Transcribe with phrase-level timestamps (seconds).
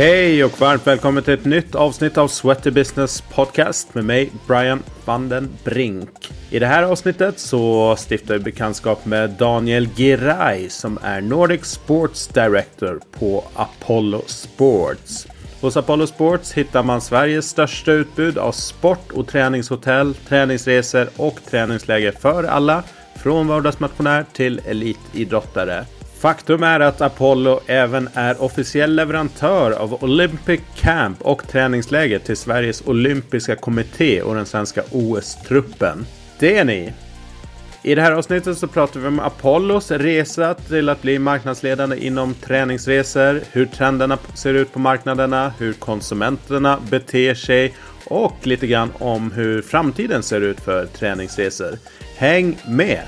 [0.00, 4.82] Hej och varmt välkommen till ett nytt avsnitt av Sweaty Business Podcast med mig Brian
[5.04, 6.32] van den Brink.
[6.50, 12.28] I det här avsnittet så stiftar vi bekantskap med Daniel Giray som är Nordic Sports
[12.28, 15.26] Director på Apollo Sports.
[15.60, 22.12] Hos Apollo Sports hittar man Sveriges största utbud av sport och träningshotell, träningsresor och träningsläger
[22.12, 22.82] för alla,
[23.22, 25.84] från vardagsmotionär till elitidrottare.
[26.20, 32.82] Faktum är att Apollo även är officiell leverantör av Olympic Camp och träningsläger till Sveriges
[32.86, 36.06] Olympiska Kommitté och den svenska OS-truppen.
[36.38, 36.92] Det är ni!
[37.82, 42.34] I det här avsnittet så pratar vi om Apollos resa till att bli marknadsledande inom
[42.34, 47.74] träningsresor, hur trenderna ser ut på marknaderna, hur konsumenterna beter sig
[48.04, 51.78] och lite grann om hur framtiden ser ut för träningsresor.
[52.16, 53.02] Häng med!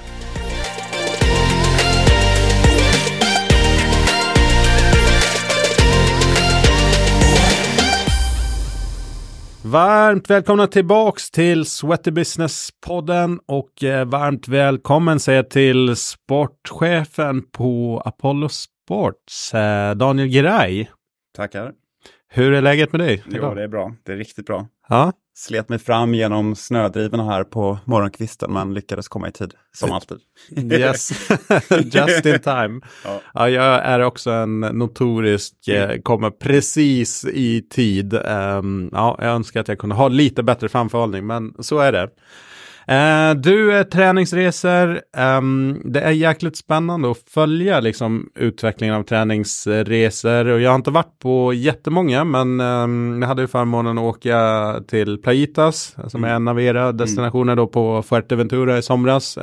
[9.73, 18.49] Varmt välkomna tillbaks till Sweaty Business-podden och eh, varmt välkommen säger till sportchefen på Apollo
[18.49, 20.87] Sports, eh, Daniel Giray.
[21.37, 21.73] Tackar.
[22.29, 23.25] Hur är läget med dig?
[23.27, 23.95] Jo, det är bra.
[24.03, 24.67] Det är riktigt bra.
[24.89, 29.93] Ja, Slet mig fram genom snödrivorna här på morgonkvisten, men lyckades komma i tid, som
[29.93, 30.19] alltid.
[30.73, 31.31] yes,
[31.85, 32.81] just in time.
[33.05, 33.21] Ja.
[33.35, 38.15] Ja, jag är också en notorisk, eh, kommer precis i tid.
[38.15, 42.09] Ehm, ja, jag önskar att jag kunde ha lite bättre framförhållning, men så är det.
[42.87, 50.47] Eh, du, är träningsresor, ehm, det är jäkligt spännande att följa liksom, utvecklingen av träningsresor.
[50.47, 54.75] Och jag har inte varit på jättemånga, men ehm, jag hade ju förmånen att åka
[54.89, 59.39] till Playitas, som är en av era destinationer då på Fuerteventura i somras.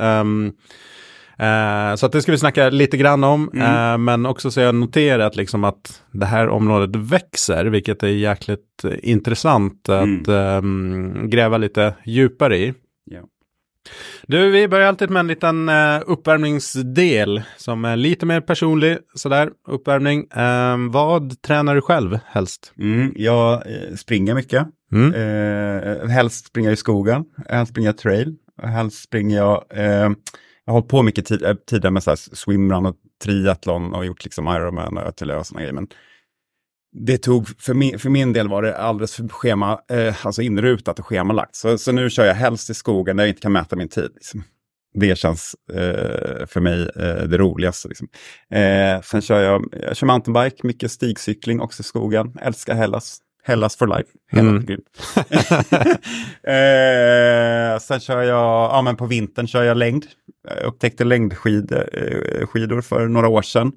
[1.40, 4.64] Eh, så att det ska vi snacka lite grann om, eh, men också så har
[4.64, 11.58] jag noterat liksom att det här området växer, vilket är jäkligt intressant att ehm, gräva
[11.58, 12.74] lite djupare i.
[14.26, 19.50] Du, vi börjar alltid med en liten uh, uppvärmningsdel som är lite mer personlig, sådär,
[19.68, 20.26] uppvärmning.
[20.34, 22.72] Ehm, vad tränar du själv helst?
[22.78, 24.66] Mm, jag eh, springer mycket.
[24.92, 25.14] Mm.
[25.14, 29.64] Eh, helst springer jag i skogen, helst springer jag trail, helst springer jag...
[29.70, 30.10] Eh,
[30.64, 34.06] jag har hållit på mycket tid, eh, tidigare med så här swimrun och triathlon och
[34.06, 35.74] gjort liksom Ironman och Ötelö och sådana grejer.
[35.74, 35.88] Men
[36.92, 40.98] det tog, för min, för min del var det alldeles för schema, eh, alltså inrutat
[40.98, 41.56] och schemalagt.
[41.56, 44.10] Så, så nu kör jag helst i skogen där jag inte kan mäta min tid.
[44.14, 44.42] Liksom.
[44.94, 47.88] Det känns eh, för mig eh, det roligaste.
[47.88, 48.08] Liksom.
[48.50, 52.34] Eh, sen kör jag, jag kör mountainbike, mycket stigcykling också i skogen.
[52.42, 53.18] Älskar Hellas.
[53.50, 54.10] Hellas for life.
[54.32, 54.80] Hellas Mm.
[57.74, 60.06] eh, sen kör jag, ja men på vintern kör jag längd.
[60.48, 63.72] Jag upptäckte längdskidor eh, för några år sedan.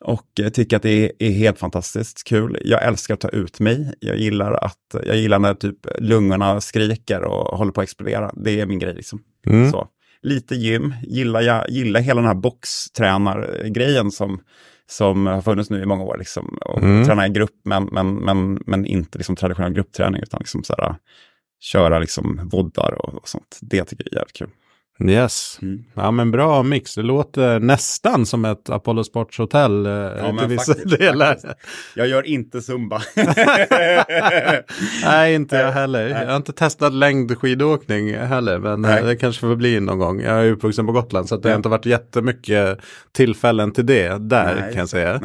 [0.00, 2.58] Och eh, tycker att det är, är helt fantastiskt kul.
[2.64, 3.92] Jag älskar att ta ut mig.
[4.00, 8.32] Jag gillar, att, jag gillar när typ lungorna skriker och håller på att explodera.
[8.34, 8.94] Det är min grej.
[8.94, 9.22] Liksom.
[9.46, 9.70] Mm.
[9.70, 9.88] Så.
[10.22, 14.40] Lite gym, gillar, jag, gillar hela den här boxtränargrejen som,
[14.88, 16.16] som har funnits nu i många år.
[16.18, 16.58] Liksom.
[16.60, 17.04] Och Mm.
[17.04, 20.96] Träna i grupp, men, men, men, men inte liksom traditionell gruppträning, utan liksom så här,
[21.60, 23.58] köra liksom voddar och, och sånt.
[23.62, 24.50] Det tycker jag är jävligt kul.
[25.04, 25.58] Yes.
[25.62, 25.84] Mm.
[25.94, 26.94] Ja men bra mix.
[26.94, 31.26] Det låter nästan som ett Apollo Sports hotell eh, men till vissa faktiskt, delar.
[31.34, 31.54] faktiskt.
[31.96, 33.02] Jag gör inte zumba.
[35.04, 36.08] Nej, inte jag heller.
[36.08, 39.02] Jag har inte testat längdskidåkning heller, men eh, Nej.
[39.02, 40.20] det kanske får bli någon gång.
[40.20, 41.56] Jag är uppvuxen på Gotland, så att det har Ja.
[41.56, 42.78] inte varit jättemycket
[43.12, 44.72] tillfällen till det där, Nej.
[44.72, 45.20] kan jag säga.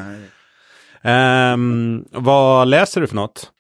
[1.04, 3.52] Ehm, vad läser du för något?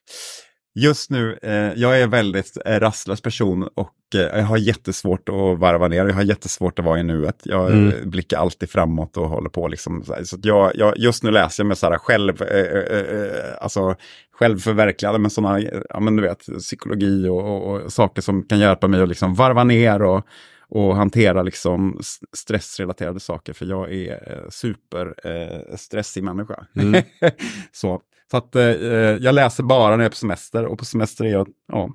[0.76, 5.60] Just nu, eh, jag är väldigt eh, rastlös person och eh, jag har jättesvårt att
[5.60, 6.06] varva ner.
[6.06, 7.42] Jag har jättesvårt att vara i nuet.
[7.44, 7.88] Jag Mm.
[7.88, 10.04] eh, blickar alltid framåt och håller på liksom.
[10.04, 13.96] Så, så jag, jag, just nu läser jag med så här själv, eh, alltså
[14.32, 18.88] självförverkligande med sådana, ja men du vet, psykologi och, och, och saker som kan hjälpa
[18.88, 20.26] mig att liksom varva ner och,
[20.70, 22.00] och hantera liksom
[22.34, 23.54] stressrelaterade saker.
[23.54, 26.66] För jag är eh, super eh, människa.
[26.76, 27.04] Mm.
[27.72, 28.02] så,
[28.32, 31.26] så att eh, eh, jag läser bara när jag är på semester och på semester
[31.26, 31.90] är jag, ja,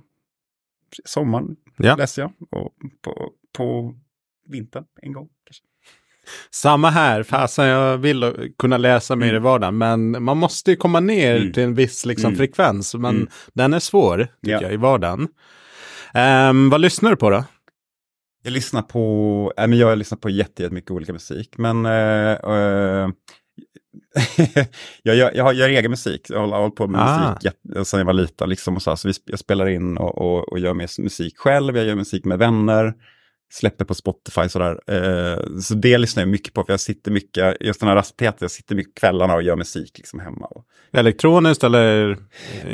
[1.05, 1.97] sommaren Ja.
[1.97, 2.73] läser jag och
[3.03, 3.95] på, på
[4.49, 5.29] vintern en gång.
[5.47, 5.63] Kanske.
[6.51, 11.01] Samma här, fasen jag vill kunna läsa mer i vardagen, men man måste ju komma
[11.01, 11.53] ner Mm.
[11.53, 12.39] till en viss liksom, Mm.
[12.39, 13.29] frekvens, men Mm.
[13.55, 14.63] den är svår, tycker Ja.
[14.63, 15.29] jag, i vardagen.
[16.15, 17.45] Ehm, vad lyssnar du på då?
[18.43, 23.09] Jag lyssnar på, äh, men jag lyssnar på jätte- jättemycket olika musik, men eh, eh,
[25.03, 26.27] jag, jag har- gör egen musik.
[26.31, 27.29] Jag har hållit på med Ah.
[27.35, 27.53] musik
[27.89, 28.49] sedan jag var liten.
[28.49, 31.77] Liksom, och så, här, så vi, jag spelar in och, och, och gör musik själv.
[31.77, 32.95] Jag gör musik med vänner.
[33.53, 34.81] Släpper på Spotify sådär.
[34.87, 38.41] Eh, så det lyssnar jag mycket på, för jag sitter mycket, just den här rastpetet,
[38.41, 40.47] jag sitter mycket kvällarna och gör musik liksom hemma.
[40.47, 42.17] Och, Elektroniskt eller?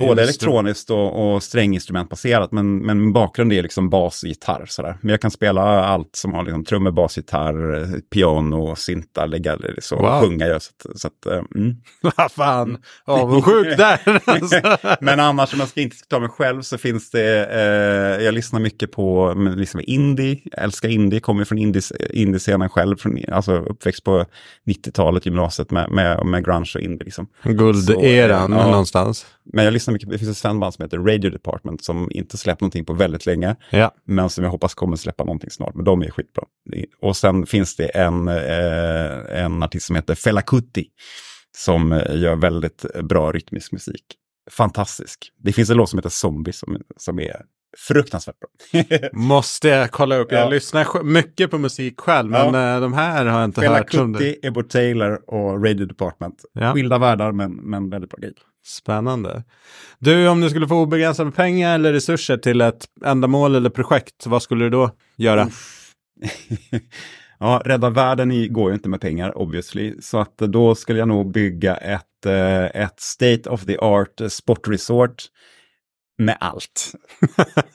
[0.00, 4.98] både elektroniskt och, och stränginstrumentbaserat, men, men min bakgrund är liksom bas och gitarr sådär.
[5.00, 9.96] Men jag kan spela allt som har liksom trummor, bas, gitarr, piano, syntar, lägga så,
[9.96, 10.20] Wow.
[10.20, 10.62] sjunga jag.
[10.62, 11.76] Så att, så att, eh, mm.
[12.16, 14.20] Vad fan, avundsjuk där.
[14.24, 14.78] Alltså.
[15.00, 18.60] Men annars om jag ska inte ta mig själv så finns det, eh, jag lyssnar
[18.60, 24.24] mycket på liksom indie, älskar indie, kommer från indies- indiescenen själv, från, alltså uppväxt på
[24.66, 27.04] 90-talet, gymnasiet med, med, med grunge och indie.
[27.04, 27.26] Liksom.
[27.44, 28.70] Gulderan Så, ja.
[28.70, 29.26] någonstans.
[29.44, 32.60] Men jag lyssnar mycket, det finns ett svenskt som heter Radio Department som inte släppt
[32.60, 33.94] någonting på väldigt länge, Ja.
[34.04, 36.44] men som jag hoppas kommer släppa någonting snart, men de är skitbra.
[37.02, 40.86] Och sen finns det en, eh, en artist som heter Fela Kuti,
[41.56, 44.04] som eh, gör väldigt bra rytmisk musik.
[44.50, 45.18] Fantastisk.
[45.38, 47.36] Det finns en låt som heter Zombie som, som är
[47.78, 48.82] fruktansvärt bra.
[49.12, 50.32] Måste jag kolla upp.
[50.32, 50.48] Jag Ja.
[50.48, 53.90] lyssnar mycket på musik själv, men eh, de här har jag inte Fela hört.
[53.90, 56.44] Kuti, Ebbo Taylor och Radio Department.
[56.52, 56.72] Ja.
[56.74, 58.34] Skilda världar men, men väldigt bra grejer.
[58.66, 59.44] Spännande.
[59.98, 64.42] Du, om du skulle få obegränsade pengar eller resurser till ett ändamål eller projekt, vad
[64.42, 65.48] skulle du då göra?
[67.38, 69.94] ja, rädda världen i, går ju inte med pengar obviously.
[70.00, 75.24] Så att då skulle jag nog bygga ett, eh, ett state of the art sportresort
[76.18, 76.92] med allt.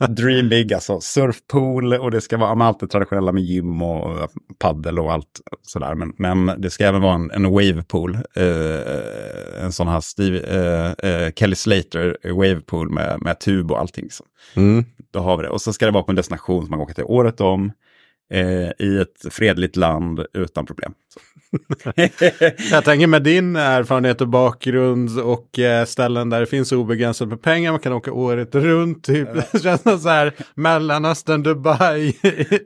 [0.10, 5.00] Dream big alltså, surfpool och det ska vara allt det traditionella med gym och paddel
[5.00, 5.95] och allt sådär.
[5.95, 11.12] Men, men det ska även vara en, en wavepool, eh, en sån här Steve, eh,
[11.12, 14.12] eh, Kelly Slater wavepool med, med tub och allting.
[14.12, 14.24] Så.
[14.56, 14.86] Mm.
[15.12, 15.50] Då har vi det.
[15.50, 17.72] Och så ska det vara på en destination som man åker till året om.
[18.34, 20.94] Eh, I ett fredligt land utan problem.
[21.13, 21.19] Så.
[22.72, 27.42] Jag tänker med din erfarenhet och bakgrund och eh, ställen där det finns obegränsat med
[27.42, 29.30] pengar, man kan åka året runt, typ.
[29.52, 32.14] Det känns så här, Mellanöstern, Dubai.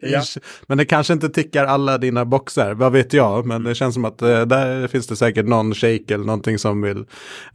[0.01, 0.23] Ja.
[0.67, 3.45] Men det kanske inte tickar alla dina boxar, vad vet jag.
[3.45, 6.81] Men det känns som att eh, där finns det säkert någon shake eller någonting som
[6.81, 7.05] vill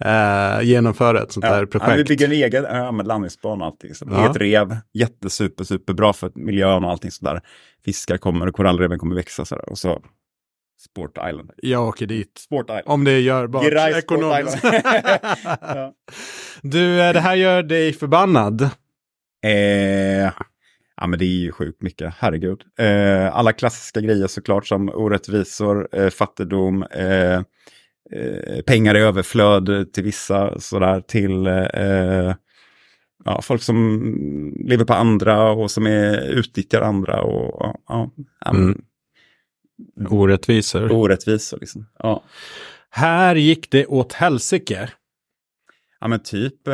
[0.00, 2.08] eh, genomföra ett sånt Ja, vi projekt.
[2.08, 3.90] bygger en egen ö med landningsbana och allting.
[4.10, 4.24] Ja.
[4.24, 7.40] Eget rev, jättesuper, superbra för miljön och allting sådär.
[7.84, 9.70] Fiskar kommer och korallreven kommer växa sådär.
[9.70, 10.02] Och så
[10.78, 11.50] Sport Island.
[11.56, 12.38] Jag åker dit.
[12.38, 12.82] Sport Island.
[12.86, 14.58] Om det är görbart Sport ekonomiskt.
[15.60, 15.92] Ja.
[16.62, 18.62] Du, eh, det här gör dig förbannad.
[19.44, 20.30] Eh,
[20.96, 22.60] ja, men det är ju sjukt mycket, herregud.
[22.78, 27.34] Eh, alla klassiska grejer såklart som orättvisor, eh, fattigdom, eh,
[28.12, 32.34] eh, pengar i överflöd till vissa, sådär, till eh,
[33.24, 34.02] ja, folk som
[34.64, 38.10] lever på andra och som är, utnyttjar andra och ja,
[38.44, 38.82] ja, Mm.
[40.10, 40.92] Orättvisor.
[40.92, 41.58] orättvisor.
[41.60, 41.86] Liksom.
[41.98, 42.22] Ja.
[42.90, 44.90] Här gick det åt helsike.
[46.00, 46.72] Ja men typ eh,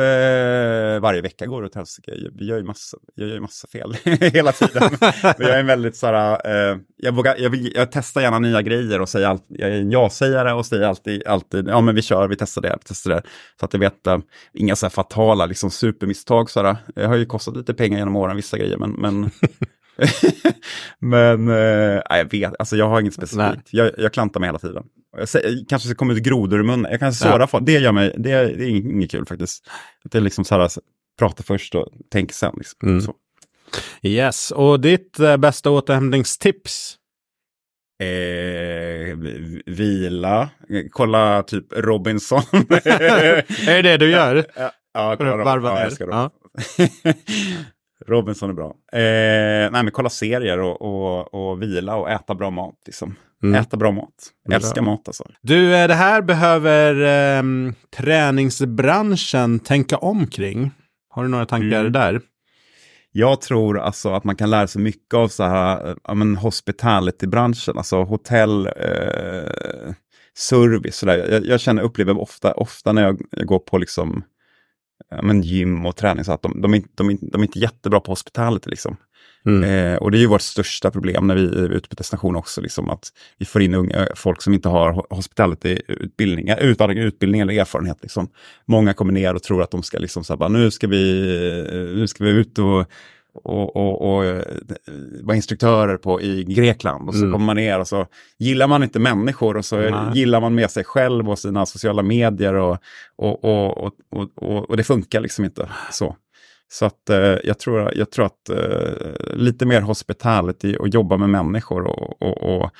[1.01, 2.11] varje vecka går det åt helsike.
[2.15, 3.93] Jag- gör ju massa, jag gör ju massa fel
[4.33, 4.83] hela tiden.
[5.37, 6.41] Men jag är väldigt såhär,
[6.71, 9.73] eh, jag, vågar, jag, vill, jag testar gärna nya grejer och säger allt, jag är
[9.81, 13.11] en ja-sägare och säger alltid, alltid, ja men vi kör, vi testar det, vi testar
[13.11, 13.21] det.
[13.59, 14.17] Så att jag vet, eh,
[14.53, 16.77] inga så här fatala liksom supermisstag sådär.
[16.95, 19.23] Det har ju kostat lite pengar genom åren, vissa grejer, men, men
[20.99, 23.67] men eh, jag vet, alltså jag har inget specifikt.
[23.71, 24.83] Jag, jag klantar mig hela tiden.
[25.17, 26.91] Jag säger, kanske det kommer ut grodor i munnen.
[26.91, 27.47] Jag kan såra Ja.
[27.47, 27.65] folk.
[27.65, 29.67] Det gör mig, det, är- det är inget, kul faktiskt.
[30.11, 30.81] Det är liksom så här, så-
[31.19, 32.53] prata först och tänk sen.
[32.57, 32.79] Liksom.
[32.89, 33.01] Mm.
[33.01, 33.13] Så.
[34.01, 36.97] Yes, och ditt eh, bästa återhämtningstips?
[38.03, 38.07] Eh,
[39.17, 40.49] vi- vila,
[40.91, 42.41] kolla typ Robinson.
[42.85, 44.45] Är det det du gör?
[44.55, 45.69] ja, ja, kolla, ja, ner.
[45.69, 46.29] jag älskar Robinson.
[48.07, 48.67] Robinson är bra.
[48.91, 52.75] Eh, nej, men kolla serier och, och, och vila och äta bra mat.
[52.85, 53.15] Liksom.
[53.43, 53.61] Mm.
[53.61, 54.13] Äta bra mat.
[54.47, 54.55] Bra.
[54.55, 55.23] Älskar mat alltså.
[55.41, 60.71] Du, eh, det här behöver ehm, träningsbranschen tänka omkring.
[61.09, 61.91] Har du några tankar Mm.
[61.91, 62.21] där?
[63.11, 66.35] Jag tror alltså att man kan lära sig mycket av så här, eh, ja, men
[66.37, 69.93] hospitality-branschen, alltså hotell, eh,
[70.37, 70.95] service.
[70.97, 71.17] Så där.
[71.31, 74.23] Jag, jag känner, upplever ofta, ofta när jag, jag går på liksom,
[75.21, 78.11] men gym och träning, så att de, de, är, de, de är inte jättebra på
[78.11, 78.69] hospitality.
[78.69, 78.97] Liksom.
[79.45, 79.63] Mm.
[79.63, 82.61] Eh, och det är ju vårt största problem när vi är ute på destination också,
[82.61, 87.53] liksom, att vi får in unga, folk som inte har ho- hospitality-utbildningar, utan utbildning eller
[87.53, 87.97] erfarenhet.
[88.01, 88.29] Liksom.
[88.65, 91.19] Många kommer ner och tror att de ska liksom, så här, bara, nu, ska vi,
[91.67, 92.85] eh, nu ska vi ut och,
[93.33, 94.43] och, och, och eh,
[95.21, 97.07] vara instruktörer på, i Grekland.
[97.09, 97.31] Och så Mm.
[97.31, 98.07] kommer man ner och så
[98.39, 99.91] gillar man inte människor och så Nej.
[100.13, 102.77] gillar man med sig själv och sina sociala medier och,
[103.15, 103.43] och,
[103.77, 103.93] och,
[104.35, 106.15] och, och, det funkar liksom inte så.
[106.67, 111.29] Så att eh, jag, tror, jag tror att eh, lite mer hospitality och jobba med
[111.29, 112.71] människor och, och, och,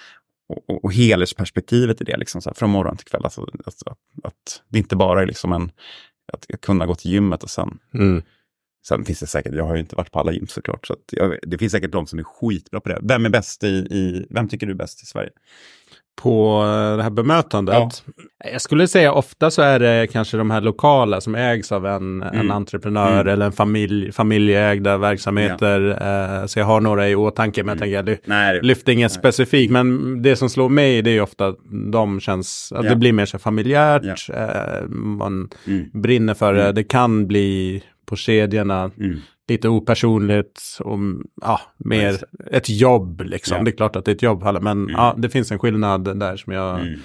[0.68, 3.22] och, och helhetsperspektivet i det, liksom, så här, från morgon till kväll.
[3.24, 5.72] Alltså, alltså, att, att det inte bara är liksom en,
[6.34, 8.22] att kunna gå till gymmet och sen Mm.
[8.88, 11.00] Sen finns det säkert, jag har ju inte varit på alla gym såklart, så att
[11.12, 13.00] jag, det finns säkert de som är skitbra på det.
[13.02, 15.30] Vem är bäst i, i vem tycker du är bäst i Sverige?
[16.16, 17.76] på eh, det här bemötandet.
[17.76, 17.92] Ja.
[18.52, 22.24] Jag skulle säga ofta så är det kanske de här lokala som ägs av en,
[22.24, 22.40] mm.
[22.40, 23.28] en entreprenör mm.
[23.28, 25.98] eller en familj, familjeägda verksamheter.
[26.02, 26.42] Ja.
[26.42, 27.92] Eh, så jag har några i åtanke, men mm.
[27.92, 29.72] jag tänker jag lyfter inget specifikt.
[29.72, 31.58] Men det som slår mig det är ofta att
[31.92, 32.90] de känns, att ja.
[32.90, 34.30] det blir mer så familjärt.
[34.30, 35.90] Eh, man mm.
[35.94, 36.64] brinner för det.
[36.64, 36.76] Mm.
[36.76, 41.00] Det kan bli på kedjorna mm lite opersonligt och
[41.42, 43.58] ja, mer ett jobb liksom.
[43.58, 43.64] Ja.
[43.64, 44.92] Det är klart att det är ett jobb, men mm.
[44.92, 47.00] ja, det finns en skillnad där som jag mm.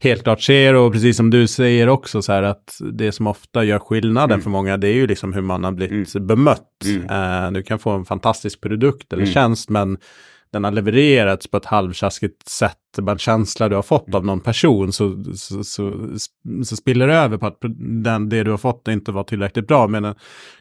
[0.00, 3.64] helt klart ser och precis som du säger också så här att det som ofta
[3.64, 4.42] gör skillnaden mm.
[4.42, 6.26] för många det är ju liksom hur man har blivit mm.
[6.26, 6.70] bemött.
[6.86, 9.34] Uh, du kan få en fantastisk produkt eller mm.
[9.34, 9.98] tjänst men
[10.52, 14.92] den har levererats på ett halvtjaskigt sätt, en känsla du har fått av någon person,
[14.92, 15.92] så, så, så,
[16.64, 17.58] så spiller det över på att
[18.04, 19.88] den, det du har fått inte var tillräckligt bra.
[19.88, 20.14] Men du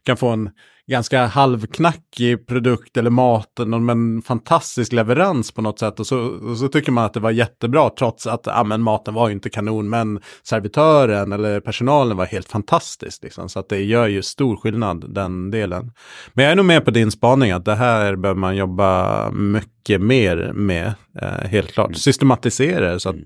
[0.03, 0.49] kan få en
[0.87, 5.99] ganska halvknackig produkt eller mat, men fantastisk leverans på något sätt.
[5.99, 9.13] Och så, och så tycker man att det var jättebra trots att ja, men maten
[9.13, 13.23] var inte kanon, men servitören eller personalen var helt fantastisk.
[13.23, 13.49] Liksom.
[13.49, 15.91] Så att det gör ju stor skillnad, den delen.
[16.33, 20.01] Men jag är nog med på din spaning att det här behöver man jobba mycket
[20.01, 21.87] mer med, eh, helt klart.
[21.87, 21.95] Mm.
[22.23, 22.99] Systematisera det.
[22.99, 23.25] Så att, mm.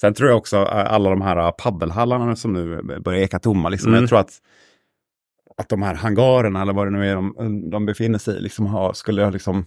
[0.00, 4.00] Sen tror jag också alla de här paddelhallarna som nu börjar eka tomma, liksom, mm.
[4.00, 4.40] jag tror att
[5.58, 8.92] att de här hangarerna eller vad det nu är de, de befinner sig i, liksom
[8.94, 9.64] skulle ha liksom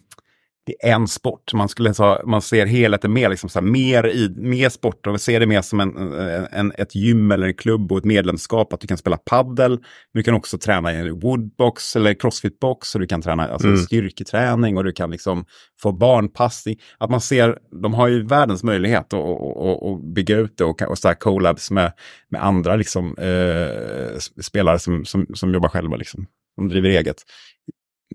[0.70, 1.54] det är en sport.
[1.54, 5.22] Man, skulle så, man ser helheten mer, liksom så här, mer, i, mer sport och
[5.22, 6.14] ser det mer som en,
[6.52, 8.74] en, ett gym eller en klubb och ett medlemskap.
[8.74, 9.80] Att du kan spela paddel, men
[10.14, 13.80] du kan också träna i en woodbox eller crossfitbox och du kan träna alltså, mm.
[13.80, 15.46] styrketräning och du kan liksom
[15.82, 16.80] få barnpassning.
[16.98, 20.82] Att man ser, de har ju världens möjlighet att, att, att bygga ut det och,
[20.82, 21.92] och så collabs med,
[22.30, 27.24] med andra liksom, eh, spelare som, som, som jobbar själva, liksom, som driver eget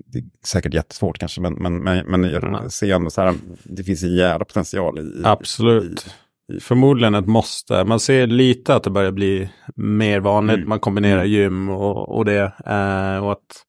[0.07, 2.71] det är säkert jättesvårt kanske, men, men, men, men jag mm.
[2.71, 3.35] ser ändå så här,
[3.65, 5.23] det finns en jävla potential i...
[5.25, 6.07] Absolut.
[6.53, 7.85] I, i, Förmodligen ett måste.
[7.85, 10.57] Man ser lite att det börjar bli mer vanligt.
[10.57, 10.69] Mm.
[10.69, 11.31] Man kombinerar mm.
[11.31, 12.53] gym och, och det.
[12.67, 13.65] Eh, och att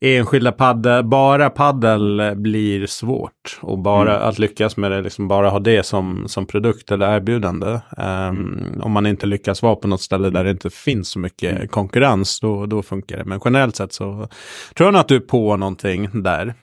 [0.00, 3.58] enskilda paddel, bara paddel blir svårt.
[3.60, 4.28] Och bara mm.
[4.28, 7.66] att lyckas med det, liksom bara ha det som, som produkt eller erbjudande.
[7.66, 8.80] Um, mm.
[8.82, 11.68] Om man inte lyckas vara på något ställe där det inte finns så mycket mm.
[11.68, 13.24] konkurrens, då, då funkar det.
[13.24, 14.28] Men generellt sett så
[14.74, 16.54] tror jag att du är på någonting där.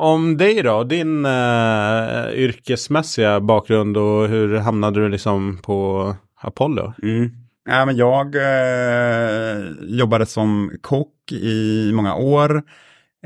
[0.00, 6.92] om dig då, din uh, yrkesmässiga bakgrund och hur hamnade du liksom på Apollo?
[7.02, 7.30] Mm.
[7.64, 12.62] Ja, men jag eh, jobbade som kock i många år.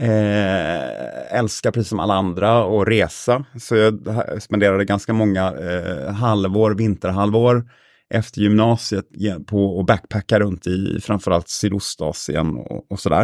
[0.00, 3.44] Eh, älskar precis som alla andra att resa.
[3.60, 4.08] Så jag
[4.42, 7.70] spenderade ganska många eh, halvår, vinterhalvår
[8.14, 9.04] efter gymnasiet
[9.46, 13.22] på att backpacka runt i framförallt Sydostasien och, och sådär.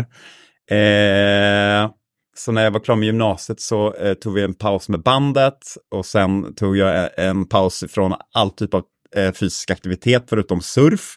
[0.71, 1.91] Eh,
[2.37, 5.59] så när jag var klar med gymnasiet så eh, tog vi en paus med bandet
[5.91, 8.83] och sen tog jag eh, en paus från all typ av
[9.17, 11.17] eh, fysisk aktivitet förutom surf.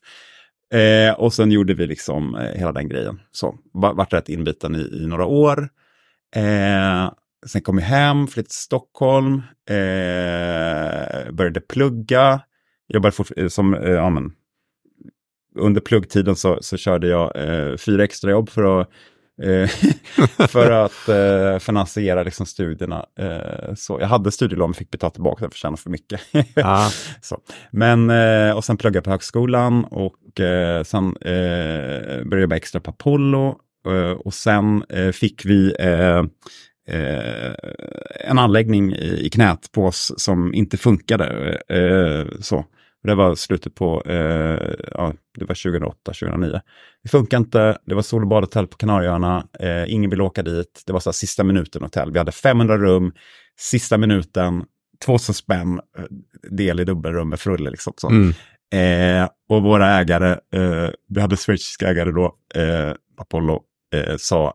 [0.73, 3.19] Eh, och sen gjorde vi liksom eh, hela den grejen.
[3.31, 5.69] Så vart rätt inbiten i, i några år.
[6.35, 7.11] Eh,
[7.45, 12.41] sen kom jag hem, flyttade till Stockholm, eh, började plugga.
[12.87, 14.31] Jobbade fort, eh, som, eh, ja men,
[15.55, 18.89] under pluggtiden så, så körde jag eh, fyra extrajobb för att
[20.47, 23.05] för att eh, finansiera liksom, studierna.
[23.19, 26.21] Eh, så jag hade studielån men fick betala tillbaka det för tjäna för mycket.
[26.63, 26.89] ah.
[27.21, 27.39] så.
[27.71, 32.55] Men, eh, och sen pluggade jag på högskolan och eh, sen eh, började jag jobba
[32.55, 33.59] extra på Apollo
[34.17, 35.75] och sen fick vi
[38.19, 41.57] en anläggning i, i knät på oss som inte funkade.
[42.39, 42.65] så.
[43.03, 46.61] Det var slutet på, eh, ja, det var 2008, 2009.
[47.03, 50.83] Det funkar inte, det var sol och badhotell på Kanarieöarna, eh, ingen vill åka dit.
[50.85, 52.11] Det var så här, sista minuten hotell.
[52.11, 53.13] Vi hade 500 rum,
[53.59, 54.63] sista minuten,
[55.05, 56.03] 2000 spänn, eh,
[56.51, 57.69] del i dubbelrum med frulle.
[57.69, 58.09] Liksom, så.
[58.09, 58.33] Mm.
[58.73, 63.63] Eh, och våra ägare, eh, vi hade schweiziska ägare då, eh, Apollo,
[64.17, 64.53] sa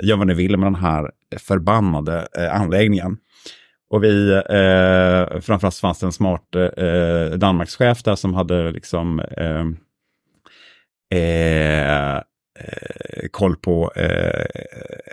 [0.00, 3.16] gör vad ni vill med den här förbannade anläggningen.
[3.90, 9.66] Och vi, eh, framförallt fanns det en smart eh, Danmarkschef där som hade liksom eh,
[11.20, 12.22] eh, eh
[13.30, 14.44] koll på eh,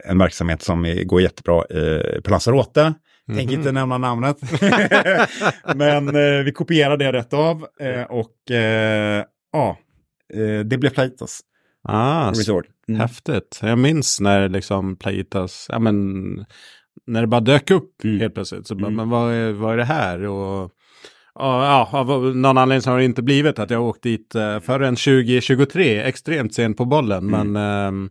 [0.03, 2.81] en verksamhet som går jättebra eh, på Lanzarote.
[2.81, 4.37] Mm inte nämna namnet.
[5.75, 6.13] Men
[6.45, 7.67] vi kopierade det rätt av
[8.09, 8.35] och
[9.51, 9.77] ja,
[10.65, 11.41] det blev Plaitas.
[11.83, 12.65] Ah, Resort.
[12.87, 13.01] Mm.
[13.01, 13.59] Häftigt.
[13.61, 15.95] Jag minns när liksom Plaitas, ja men
[17.07, 18.19] när det bara dök upp mm.
[18.19, 18.67] helt plötsligt.
[18.67, 18.95] Så bara, mm.
[18.95, 20.27] men vad är, vad är det här?
[20.27, 20.71] Och,
[21.39, 24.95] ja, av någon anledning så har det inte blivit att jag åkt dit uh, förrän
[24.95, 27.33] 2023, extremt sent på bollen.
[27.33, 27.51] Mm.
[27.51, 28.09] Men um,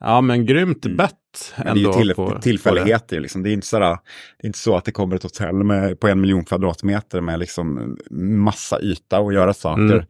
[0.00, 0.96] ja, men grymt mm.
[0.96, 1.14] bett
[1.56, 1.74] ändå.
[1.74, 3.42] det är ju till, på, tillfälligheter, på liksom.
[3.42, 3.98] det, är inte sådär,
[4.38, 7.38] det är inte så att det kommer ett hotell med, på en miljon kvadratmeter med
[7.38, 10.04] liksom massa yta och göra saker mm.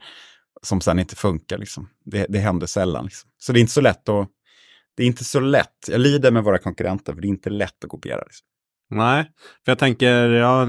[0.62, 1.58] som sen inte funkar.
[1.58, 1.88] Liksom.
[2.04, 3.04] Det, det händer sällan.
[3.04, 3.30] Liksom.
[3.38, 4.28] Så det är inte så lätt att
[4.98, 5.88] det är inte så lätt.
[5.88, 8.20] Jag lider med våra konkurrenter för det är inte lätt att kopiera.
[8.20, 8.44] Liksom.
[8.90, 9.24] Nej,
[9.64, 10.64] för jag tänker, ja,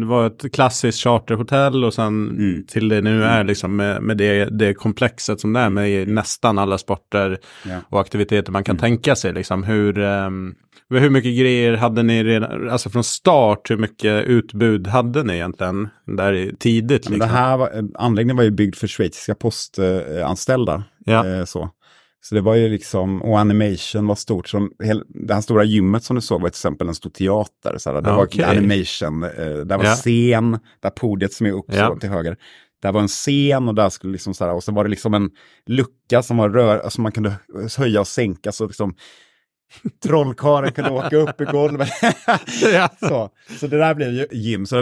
[0.00, 2.66] det var ett klassiskt charterhotell och sen mm.
[2.66, 3.46] till det nu är mm.
[3.46, 7.76] liksom med, med det, det komplexet som det är med nästan alla sporter ja.
[7.88, 8.80] och aktiviteter man kan mm.
[8.80, 9.32] tänka sig.
[9.32, 9.62] Liksom.
[9.62, 10.54] Hur, um,
[10.90, 15.88] hur mycket grejer hade ni redan, alltså från start, hur mycket utbud hade ni egentligen
[16.06, 17.04] där tidigt?
[17.04, 17.18] Liksom?
[17.18, 20.84] Den här var, anläggningen var ju byggd för schweiziska postanställda.
[21.04, 21.26] Ja.
[21.26, 21.70] Eh, så.
[22.20, 24.48] Så det var ju liksom, och animation var stort.
[24.48, 24.72] Så de,
[25.08, 27.78] det här stora gymmet som du såg var till exempel en stor teater.
[27.78, 28.44] Så det okay.
[28.44, 29.30] var animation, eh,
[29.64, 29.94] där var ja.
[29.94, 31.96] scen, där podiet som är upp ja.
[32.00, 32.36] till höger.
[32.82, 35.14] Där var en scen och där skulle liksom så här, och så var det liksom
[35.14, 35.30] en
[35.66, 37.34] lucka som var rör, som man kunde
[37.78, 38.52] höja och sänka.
[38.52, 38.94] Så liksom,
[40.02, 41.88] Trollkaren kunde åka upp i golvet.
[42.72, 42.88] ja.
[42.98, 44.66] så, så det där blev ju gym.
[44.66, 44.78] Så,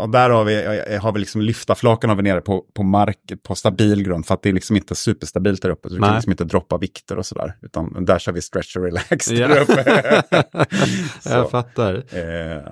[0.00, 3.54] och där har vi, har vi liksom lyftarflaken har vi nere på, på mark, på
[3.54, 4.26] stabil grund.
[4.26, 5.88] För att det är liksom inte superstabilt där uppe.
[5.88, 7.56] Så du kan liksom inte droppa vikter och sådär.
[7.62, 10.22] Utan där kör vi stretch och relax där uppe.
[11.24, 11.94] Jag fattar.
[11.94, 12.62] Eh,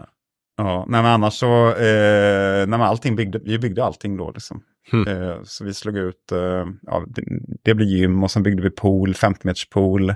[0.57, 4.63] ja, nej, men annars så, eh, nej, allting byggde, vi byggde allting då liksom.
[4.93, 7.23] Eh, så vi slog ut, eh, ja, det,
[7.65, 10.15] det blev gym och sen byggde vi pool, 50 meters pool.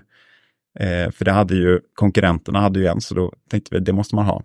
[0.80, 4.14] Eh, för det hade ju konkurrenterna hade ju en, så då tänkte vi det måste
[4.14, 4.42] man ha.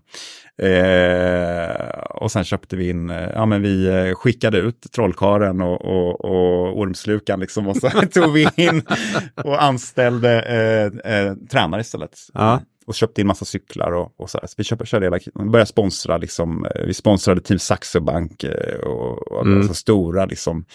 [0.67, 5.85] Eh, och sen köpte vi in, eh, ja men vi eh, skickade ut trollkaren och,
[5.85, 8.81] och, och ormslukan liksom och så tog vi in
[9.43, 12.17] och anställde eh, eh, tränare istället.
[12.33, 12.61] Ja.
[12.87, 16.17] Och köpte in massa cyklar och, och så, så vi köpte, körde hela, började sponsra,
[16.17, 18.45] liksom, vi sponsrade Team Saxo Bank
[18.83, 19.57] och, och mm.
[19.57, 20.65] alltså stora, liksom,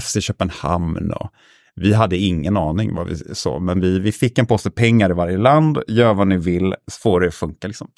[0.00, 1.30] FC Köpenhamn och
[1.78, 5.12] vi hade ingen aning vad vi sa, men vi, vi fick en påse pengar i
[5.12, 7.90] varje land, gör vad ni vill, få det att funka liksom.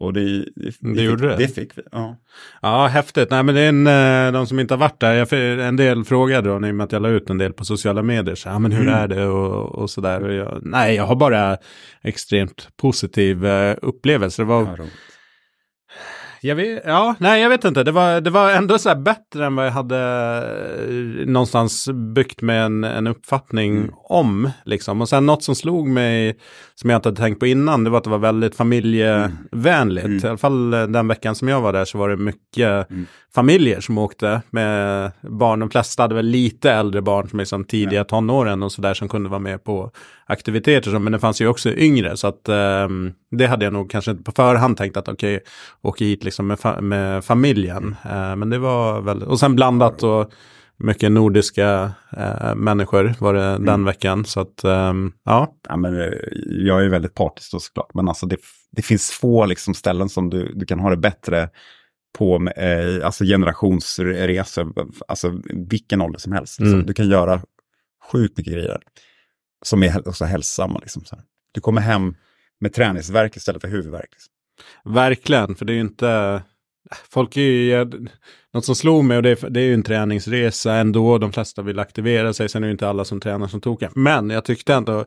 [0.00, 0.44] Och det, det,
[0.80, 1.46] det, det gjorde fick, det?
[1.46, 2.16] Det fick vi, ja.
[2.62, 3.30] Ja, häftigt.
[3.30, 3.86] Nej, men det är en,
[4.26, 5.32] eh, de som inte har varit där, jag,
[5.68, 8.02] en del frågade då, i och med att jag la ut en del på sociala
[8.02, 8.94] medier, så, ja men hur mm.
[8.94, 10.58] är det och, och sådär.
[10.62, 11.56] nej, jag har bara
[12.02, 14.42] extremt positiv uh, upplevelse.
[14.42, 14.62] Det var...
[14.78, 14.84] Ja,
[16.40, 17.84] jag vet, ja, nej jag vet inte.
[17.84, 19.98] Det var, det var ändå så här bättre än vad jag hade
[20.88, 23.90] eh, någonstans byggt med en, en uppfattning mm.
[23.94, 24.50] om.
[24.64, 25.00] Liksom.
[25.00, 26.38] Och sen något som slog mig,
[26.74, 30.06] som jag inte hade tänkt på innan, det var att det var väldigt familjevänligt.
[30.06, 30.18] Mm.
[30.24, 33.06] I alla fall eh, den veckan som jag var där så var det mycket mm.
[33.34, 35.60] familjer som åkte med barn.
[35.60, 39.08] De flesta hade väl lite äldre barn som är som tidiga tonåren och sådär som
[39.08, 39.90] kunde vara med på
[40.28, 40.98] aktiviteter.
[40.98, 44.22] Men det fanns ju också yngre så att um, det hade jag nog kanske inte
[44.22, 45.46] på förhand tänkt att okej, okay,
[45.82, 47.96] åka hit liksom med, fa med familjen.
[48.06, 50.32] Uh, men det var väl, och sen blandat och
[50.76, 53.64] mycket nordiska uh, människor var det mm.
[53.64, 54.24] den veckan.
[54.24, 55.54] Så att, um, ja.
[55.68, 56.12] ja men, eh,
[56.48, 58.36] jag är väldigt partisk då såklart, men alltså det,
[58.72, 61.48] det finns få liksom, ställen som du, du kan ha det bättre
[62.18, 64.72] på eh, alltså generationsresor,
[65.08, 66.60] alltså vilken ålder som helst.
[66.60, 66.86] Mm.
[66.86, 67.42] du kan göra
[68.12, 68.78] sjukt mycket grejer
[69.62, 70.78] som är också hälsosamma.
[70.78, 71.24] Liksom, så här.
[71.52, 72.14] Du kommer hem
[72.60, 74.08] med träningsverk istället för huvudvärk.
[74.12, 74.32] Liksom.
[74.94, 76.42] Verkligen, för det är ju inte...
[77.10, 77.84] Folk är ju...
[78.52, 81.18] Något som slog mig, och det är, det är ju en träningsresa ändå.
[81.18, 82.48] De flesta vill aktivera sig.
[82.48, 85.04] Sen är det ju inte alla som tränar som tokar, Men jag tyckte ändå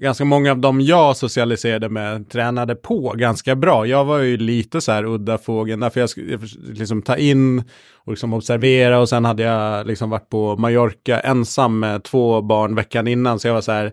[0.00, 3.86] ganska många av dem jag socialiserade med tränade på ganska bra.
[3.86, 6.38] Jag var ju lite så här udda fågeln, därför jag skulle
[6.72, 7.58] liksom ta in
[7.94, 12.74] och liksom observera och sen hade jag liksom varit på Mallorca ensam med två barn
[12.74, 13.92] veckan innan, så jag var så här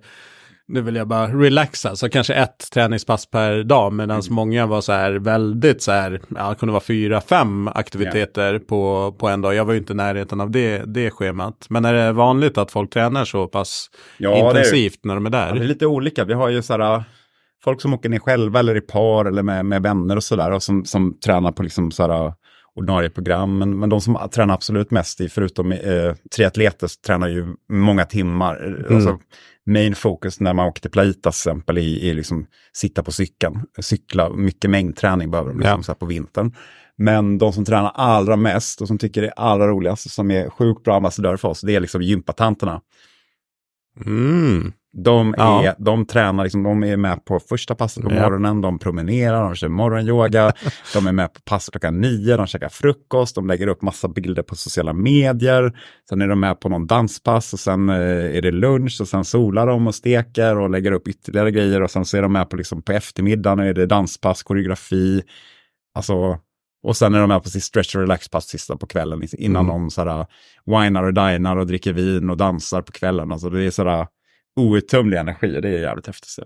[0.68, 4.36] nu vill jag bara relaxa, så kanske ett träningspass per dag, medan mm.
[4.36, 8.66] många var så här väldigt så här, ja, det kunde vara fyra, fem aktiviteter yeah.
[8.66, 9.56] på, på en dag.
[9.56, 11.66] Jag var ju inte i närheten av det, det schemat.
[11.70, 15.48] Men är det vanligt att folk tränar så pass ja, intensivt när de är där?
[15.48, 16.26] Ja, det är lite olika.
[16.26, 17.04] Vi har ju så här,
[17.64, 20.64] folk som åker ner själva eller i par eller med, med vänner och sådär och
[20.64, 22.34] som, som tränar på liksom så här
[22.76, 23.58] ordinarie program.
[23.58, 28.66] Men, men de som tränar absolut mest, i, förutom eh, triatleter, tränar ju många timmar.
[28.66, 28.96] Mm.
[28.96, 29.20] Alltså,
[29.66, 33.62] main focus när man åker till Plaita till exempel är, är liksom sitta på cykeln,
[33.80, 35.84] cykla, mycket mängdträning behöver de liksom, ja.
[35.84, 36.56] så på vintern.
[36.98, 40.50] Men de som tränar allra mest och som tycker det är allra roligast, som är
[40.50, 42.82] sjukt bra ambassadörer för oss, det är liksom gympatanterna.
[44.06, 44.74] Mm.
[44.98, 45.76] De, är, ja.
[45.78, 49.68] de tränar, liksom, de är med på första passet på morgonen, de promenerar, de kör
[49.68, 50.54] morgonyoga,
[50.94, 54.44] de är med på passet klockan nio, de käkar frukost, de lägger upp massa bilder
[54.44, 55.78] på sociala medier,
[56.10, 59.26] sen är de med på någon danspass och sen eh, är det lunch och sen
[59.26, 62.50] solar de och steker och lägger upp ytterligare grejer och sen så är de med
[62.50, 65.22] på, liksom, på eftermiddagen är det danspass, koreografi,
[65.96, 66.40] alltså
[66.84, 69.74] Och sen är de med på sitt stretch och relax-pass sista på kvällen innan mm.
[69.74, 70.26] de sådär
[70.66, 73.32] winar och dinar och dricker vin och dansar på kvällen.
[73.32, 74.08] Alltså det är sådär
[74.56, 76.38] outtömlig energi och det är jävligt häftigt.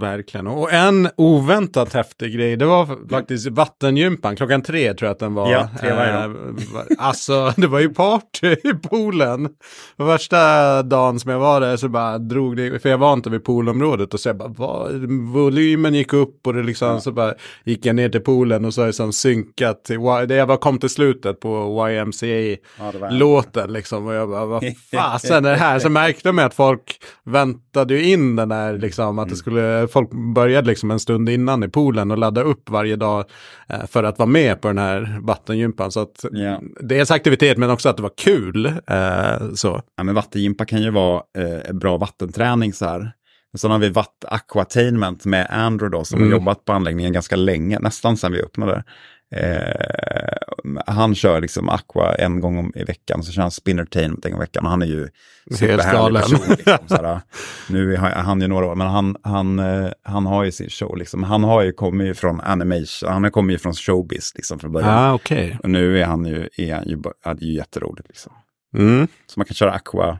[0.00, 0.46] Verkligen.
[0.46, 4.36] Och en oväntat häftig grej, det var faktiskt vattengympan.
[4.36, 5.52] Klockan tre tror jag att den var.
[5.52, 6.24] Ja, tre varje dag.
[6.24, 9.48] Eh, alltså, det var ju party i poolen.
[9.96, 13.44] Första dagen som jag var där så bara drog det, för jag var inte vid
[13.44, 14.92] poolområdet och så jag bara, vad,
[15.32, 17.00] volymen gick upp och det liksom, ja.
[17.00, 20.34] så bara gick jag ner till poolen och så är det som synkat till, det
[20.34, 24.06] jag bara kom till slutet på YMCA-låten ja, liksom.
[24.06, 25.78] Och jag bara, vad fasen är det här?
[25.78, 29.36] Så märkte man att folk väntade ju in den där liksom, att det mm.
[29.36, 33.24] skulle folk började liksom en stund innan i poolen och ladda upp varje dag
[33.68, 35.92] eh, för att vara med på den här vattengympan.
[35.92, 36.60] Så att yeah.
[36.80, 38.66] dels aktivitet men också att det var kul.
[38.66, 39.82] Eh, så.
[39.96, 43.12] Ja, men vattengympa kan ju vara eh, bra vattenträning så här.
[43.56, 46.32] Sen har vi Watt Aquatainment med Andrew då, som mm.
[46.32, 48.84] har jobbat på anläggningen ganska länge, nästan sedan vi öppnade.
[49.34, 54.40] Eh, han kör liksom Aqua en gång i veckan, så kör han Spinnertainment en gång
[54.40, 54.64] i veckan.
[54.64, 55.08] Och han är ju
[55.50, 56.40] superhärlig person.
[56.48, 57.20] Liksom, såhär,
[57.68, 60.96] nu är han ju några år, men han, han, eh, han har ju sin show.
[60.96, 61.22] Liksom.
[61.22, 64.72] Han har ju kommit ju från animation, han har kommit ju från showbiz liksom, från
[64.72, 64.98] början.
[64.98, 65.56] Ah, okay.
[65.62, 68.08] Och nu är han ju, är han ju, är ju jätteroligt.
[68.08, 68.32] Liksom.
[68.76, 69.08] Mm.
[69.26, 70.18] Så man kan köra Aqua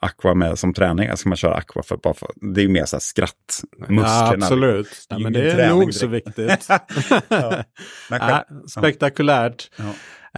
[0.00, 1.16] aqua med som träning.
[1.16, 3.62] Ska man köra aqua för bara för, det är mer så här skratt.
[3.88, 5.06] Ja, absolut.
[5.08, 6.68] Ja, men det är nog så viktigt.
[7.28, 7.64] ja.
[8.10, 9.70] ja, spektakulärt.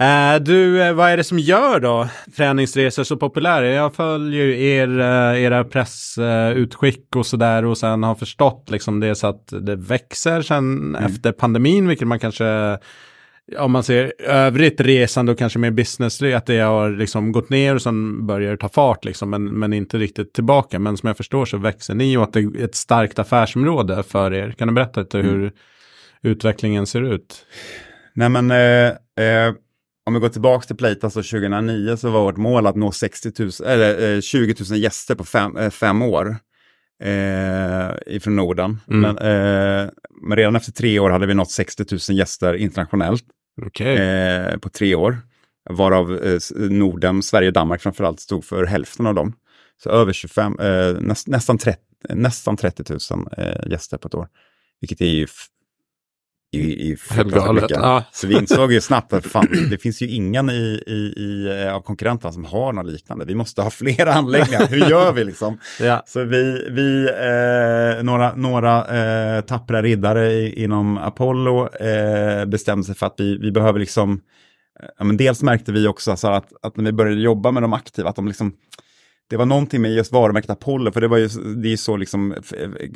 [0.01, 3.67] Uh, du, uh, vad är det som gör då träningsresor så populära?
[3.67, 9.15] Jag följer ju er, uh, era pressutskick och sådär och sen har förstått liksom det
[9.15, 11.03] så att det växer sen mm.
[11.03, 12.77] efter pandemin, vilket man kanske
[13.57, 17.75] om man ser övrigt resande och kanske mer business, att det har liksom gått ner
[17.75, 20.79] och sen börjar ta fart liksom, men, men inte riktigt tillbaka.
[20.79, 24.33] Men som jag förstår så växer ni och att det är ett starkt affärsområde för
[24.33, 24.51] er.
[24.51, 25.51] Kan du berätta lite hur mm.
[26.21, 27.45] utvecklingen ser ut?
[28.13, 28.87] Nej men, eh,
[29.25, 29.53] eh,
[30.05, 33.31] om vi går tillbaka till Plate, alltså 2009 så var vårt mål att nå 60
[33.39, 36.37] 000, eller, eh, 20 000 gäster på fem, eh, fem år
[37.03, 38.79] eh, ifrån Norden.
[38.89, 39.01] Mm.
[39.01, 39.89] Men, eh,
[40.21, 43.25] men, redan efter tre år hade vi nått 60 000 gäster internationellt.
[43.65, 43.95] Okay.
[43.95, 45.17] Eh, på tre år.
[45.69, 49.33] Varav eh, Norden, Sverige och Danmark framförallt stod för hälften av dem.
[49.83, 51.79] Så över 25, eh, näst, nästan, 30,
[52.09, 54.27] nästan 30 000 eh, gäster på ett år.
[54.81, 55.27] Vilket är ju
[56.53, 57.65] i, i galet.
[57.69, 58.03] Ja.
[58.11, 61.81] Så vi insåg ju snabbt att fan, det finns ju ingen i, i, i, av
[61.81, 63.25] konkurrenterna som har något liknande.
[63.25, 64.67] Vi måste ha fler anläggningar.
[64.67, 65.57] Hur gör vi liksom?
[65.79, 66.03] ja.
[66.05, 68.85] Så vi, vi eh, några, några
[69.37, 74.21] eh, tappra riddare i, inom Apollo eh, bestämde sig för att vi, vi behöver liksom
[74.79, 77.63] eh, Ja, men dels märkte vi också så att, att när vi började jobba med
[77.63, 78.53] de aktiva, att de liksom,
[79.29, 82.35] det var någonting med just varumärket Apollo, för det var ju det är så liksom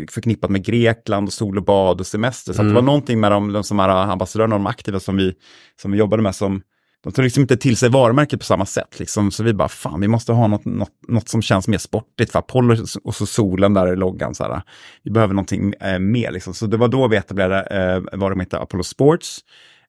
[0.10, 2.54] förknippat med Grekland och sol och bad och semester.
[2.54, 2.74] Så mm.
[2.74, 5.34] det var någonting med de, de som är ambassadörerna och de aktiva som vi,
[5.82, 6.62] som vi jobbade med som
[7.04, 9.00] de tog liksom inte till sig varumärket på samma sätt.
[9.00, 9.32] Liksom.
[9.32, 12.32] Så vi bara, fan, vi måste ha något, något, något som känns mer sportigt.
[12.32, 14.36] För Apollo och så solen där i loggan.
[14.36, 14.62] Så här.
[15.04, 16.32] Vi behöver någonting eh, mer.
[16.32, 16.54] Liksom.
[16.54, 19.40] Så det var då vi etablerade eh, varumärket Apollo Sports.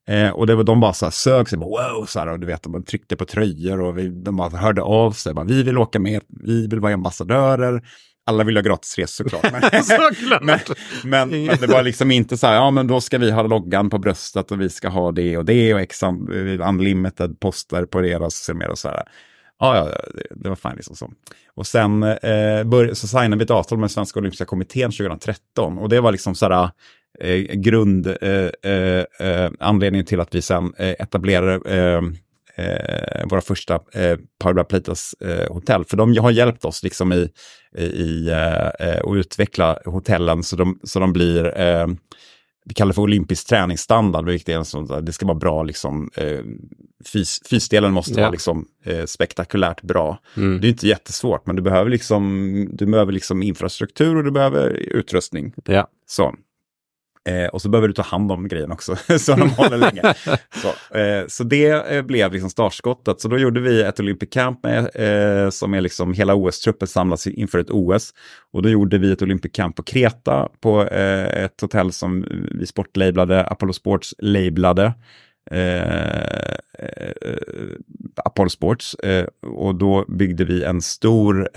[0.09, 2.41] Eh, och det var, de bara så här sög sig, bara, wow, så här, och
[2.41, 5.63] du vet, de tryckte på tröjor och vi, de bara hörde av sig, bara, vi
[5.63, 7.83] vill åka med, vi vill vara ambassadörer.
[8.27, 9.53] Alla vill ha gratis resor såklart.
[9.53, 10.43] Men, såklart.
[10.43, 10.59] men,
[11.05, 13.91] men, men, det var liksom inte så här, ja men då ska vi ha loggan
[13.91, 16.03] på bröstet och vi ska ha det och det och ex
[16.69, 19.03] unlimited poster på deras och så här.
[19.59, 19.99] Ja, ja,
[20.31, 21.11] det, var fine liksom så.
[21.55, 25.89] Och sen eh, bör, så signade vi ett avtal med Svenska Olympiska Kommittén 2013 och
[25.89, 26.71] det var liksom så här,
[27.21, 31.61] eh, grund, eh, eh, eh, anledningen till att vi sen etablerade
[33.25, 35.15] våra första eh, Power Plitas
[35.49, 35.85] hotell.
[35.85, 37.31] För de har hjälpt oss liksom i,
[37.79, 41.53] i att utveckla hotellen så de, så de blir
[42.69, 46.11] vi kallar det för olympisk träningsstandard, vilket är en sån, det ska vara bra, liksom,
[46.15, 46.41] eh,
[47.13, 48.21] fys, fysdelen måste ja.
[48.21, 50.19] vara liksom, eh, spektakulärt bra.
[50.37, 50.61] Mm.
[50.61, 54.71] Det är inte jättesvårt, men du behöver, liksom, du behöver liksom infrastruktur och du behöver
[54.71, 55.53] utrustning.
[55.65, 55.89] Ja.
[56.07, 56.35] Så.
[57.29, 60.03] Eh, och så behöver du ta hand om grejen också, så de håller länge.
[60.63, 63.21] Så, eh, så det eh, blev liksom startskottet.
[63.21, 67.27] Så då gjorde vi ett Olympic Camp med, eh, som är liksom hela OS-truppen samlas
[67.27, 68.15] inför ett OS.
[68.53, 72.67] Och då gjorde vi ett Olympic Camp på Kreta på eh, ett hotell som vi
[72.67, 74.93] sportlablade, Apollo Sports lablade.
[75.51, 76.55] Eh,
[78.25, 78.97] Apollo Sports
[79.43, 81.49] och då byggde vi en stor,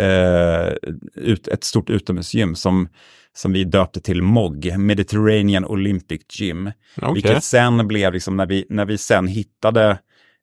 [1.16, 2.88] ut, ett stort utomhusgym som
[3.34, 6.72] som vi döpte till MOG, Mediterranean Olympic Gym.
[6.98, 7.14] Okay.
[7.14, 9.90] Vilket sen blev, liksom, när, vi, när vi sen hittade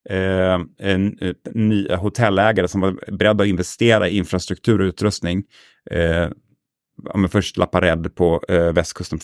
[0.08, 5.44] eh, en, en ny hotellägare som var beredd att investera i infrastruktur och utrustning.
[5.90, 6.28] Eh,
[7.04, 9.18] ja, först La Parede på eh, västkusten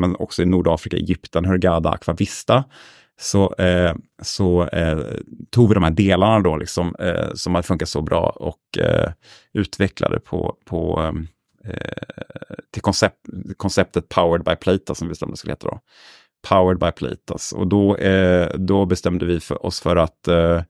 [0.00, 2.64] men också i Nordafrika, Egypten, Hurghada, Aquavista
[3.20, 4.98] så, eh, så eh,
[5.50, 9.12] tog vi de här delarna då liksom, eh, som hade funkat så bra och eh,
[9.52, 11.02] utvecklade på, på
[11.64, 11.74] eh,
[12.72, 13.16] till koncept,
[13.56, 15.80] konceptet Powered by Plata som vi bestämde skulle heta då.
[16.48, 17.20] Powered by Platas.
[17.30, 17.56] Alltså.
[17.56, 20.62] Och då, eh, då bestämde vi för oss för att eh,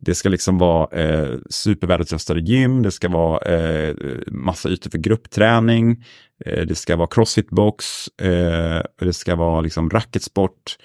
[0.00, 3.94] det ska liksom vara eh, supervälutrustade gym, det ska vara eh,
[4.26, 6.04] massa ytor för gruppträning,
[6.44, 10.76] eh, det ska vara crossfitbox, eh, det ska vara liksom racketsport,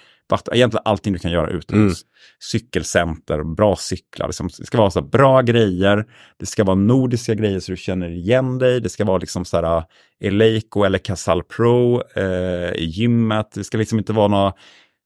[0.51, 2.03] egentligen allting du kan göra utomhus.
[2.03, 2.09] Mm.
[2.39, 6.05] Cykelcenter, bra cyklar, liksom, det ska vara så bra grejer,
[6.39, 9.57] det ska vara nordiska grejer så du känner igen dig, det ska vara liksom så
[9.57, 9.83] här
[10.23, 14.53] Eleiko eller Casal Pro eh, gymmet, det ska liksom inte vara några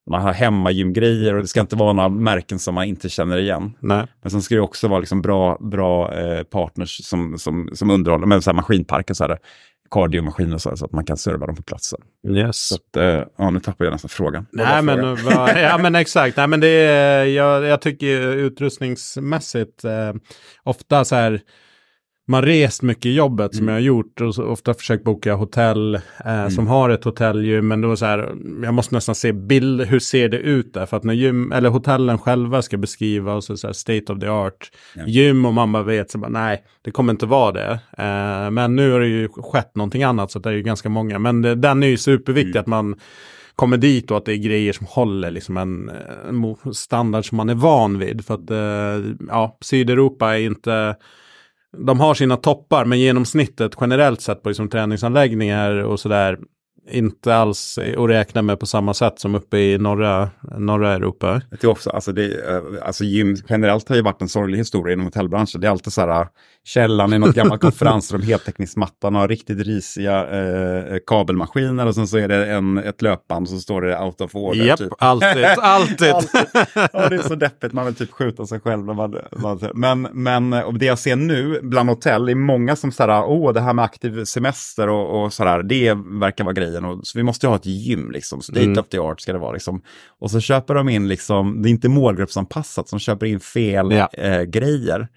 [0.10, 3.74] har hemmagymgrejer och det ska inte vara några märken som man inte känner igen.
[3.80, 4.08] Nej.
[4.22, 8.26] Men sen ska det också vara liksom bra, bra eh, partners som, som, som underhåller,
[8.28, 9.38] med så här maskinparker, så här,
[9.92, 12.00] kardiomaskiner så, så att man kan serva dem på platsen.
[12.28, 12.68] Yes.
[12.68, 14.46] Så att, eh, ja, nu tappar jag nästan frågan.
[14.52, 16.38] Nej, men, va, ja, men exakt.
[16.38, 20.14] Nej, men det är, jag, jag tycker utrustningsmässigt, eh,
[20.64, 21.42] ofta så här,
[22.32, 23.74] man rest mycket i jobbet som mm.
[23.74, 26.52] jag har gjort och ofta försökt boka hotell eh, mm.
[26.52, 27.68] som har ett hotellgym.
[27.68, 30.86] Men då så här, jag måste nästan se bild, hur ser det ut där?
[30.86, 34.20] För att när gym, eller hotellen själva ska beskriva och så, så här, state of
[34.20, 35.04] the art ja.
[35.08, 37.80] gym och man bara vet så bara nej, det kommer inte vara det.
[37.98, 41.20] Eh, men nu har det ju skett någonting annat så det är ju ganska många.
[41.20, 42.62] Men det, den är ju superviktig mm.
[42.62, 42.96] att man
[43.56, 45.92] kommer dit och att det är grejer som håller liksom en,
[46.30, 48.26] en standard som man är van vid.
[48.26, 50.96] För att eh, ja, Sydeuropa är inte
[51.78, 56.40] de har sina toppar, men genomsnittet generellt sett på liksom träningsanläggningar och sådär
[56.90, 61.42] inte alls att räkna med på samma sätt som uppe i norra, norra Europa.
[61.50, 64.94] Jag tror också, alltså, det, eh, alltså gym generellt har ju varit en sorglig historia
[64.94, 65.62] inom hotellbranschen.
[65.62, 66.28] Det är alltid så här,
[66.64, 72.28] källan i något gammalt konferensrum, heltäckningsmattan och riktigt risiga eh, kabelmaskiner och sen så är
[72.28, 74.66] det en, ett löpband så står det out of order.
[74.66, 74.94] Japp, typ.
[74.98, 76.12] alltid, alltid.
[76.12, 76.42] alltid.
[76.94, 78.86] Ja, det är så deppigt, man vill typ skjuta sig själv.
[78.86, 83.24] Man, man, men, men och det jag ser nu bland hotell är många som säger,
[83.24, 86.86] åh, det här med aktiv semester och, och sådär, det verkar vara grejen.
[86.86, 88.80] Och, så vi måste ju ha ett gym, liksom, state mm.
[88.80, 89.54] of the art ska det vara.
[89.54, 89.82] Liksom.
[90.20, 94.10] Och så köper de in, liksom, det är inte målgruppsanpassat, som köper in fel ja.
[94.14, 95.08] eh, grejer.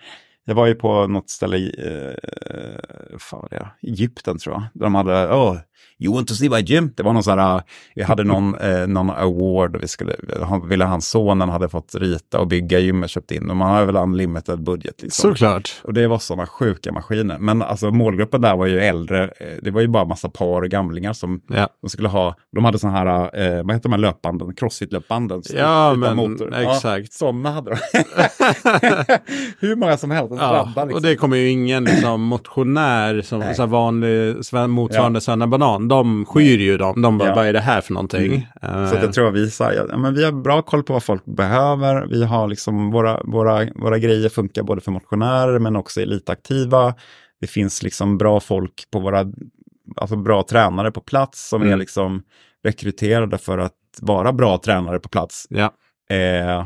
[0.46, 4.62] Jag var ju på något ställe i eh, fan det, Egypten tror jag.
[4.74, 5.56] Där de hade, oh,
[5.98, 6.92] you want to see my gym?
[6.96, 7.62] Det var någon sån här,
[7.94, 12.40] vi hade någon, eh, någon award vi skulle, han, ville hans sonen hade fått rita
[12.40, 13.50] och bygga gymmet köpt in.
[13.50, 15.02] Och man har väl unlimited budget.
[15.02, 15.30] Liksom.
[15.30, 15.80] Såklart.
[15.84, 17.38] Och det var sådana sjuka maskiner.
[17.38, 20.68] Men alltså målgruppen där var ju äldre, eh, det var ju bara massa par och
[20.68, 21.68] gamlingar som ja.
[21.80, 22.34] de skulle ha.
[22.52, 25.42] De hade sådana här, eh, vad heter de här löpbanden, crossfit-löpbanden.
[25.54, 26.54] Ja, men motor.
[26.54, 26.84] exakt.
[26.84, 27.76] Ja, sådana hade de.
[29.58, 30.34] Hur många som helst.
[30.38, 30.94] Ja, liksom.
[30.94, 34.36] och det kommer ju ingen liksom, motionär som så vanlig
[34.68, 35.20] motsvarande ja.
[35.20, 37.02] Svenna Banan de skyr ju dem.
[37.02, 37.34] De bara, ja.
[37.34, 38.48] vad är det här för någonting?
[38.62, 38.82] Mm.
[38.82, 41.02] Uh, så jag tror att vi, så ja, men vi har bra koll på vad
[41.02, 42.06] folk behöver.
[42.06, 46.94] Vi har liksom, våra, våra, våra grejer funkar både för motionärer men också elitaktiva.
[47.40, 49.26] Det finns liksom bra folk på våra,
[49.96, 51.72] alltså bra tränare på plats som mm.
[51.74, 52.22] är liksom
[52.64, 55.46] rekryterade för att vara bra tränare på plats.
[55.48, 55.74] Ja.
[56.16, 56.64] Eh,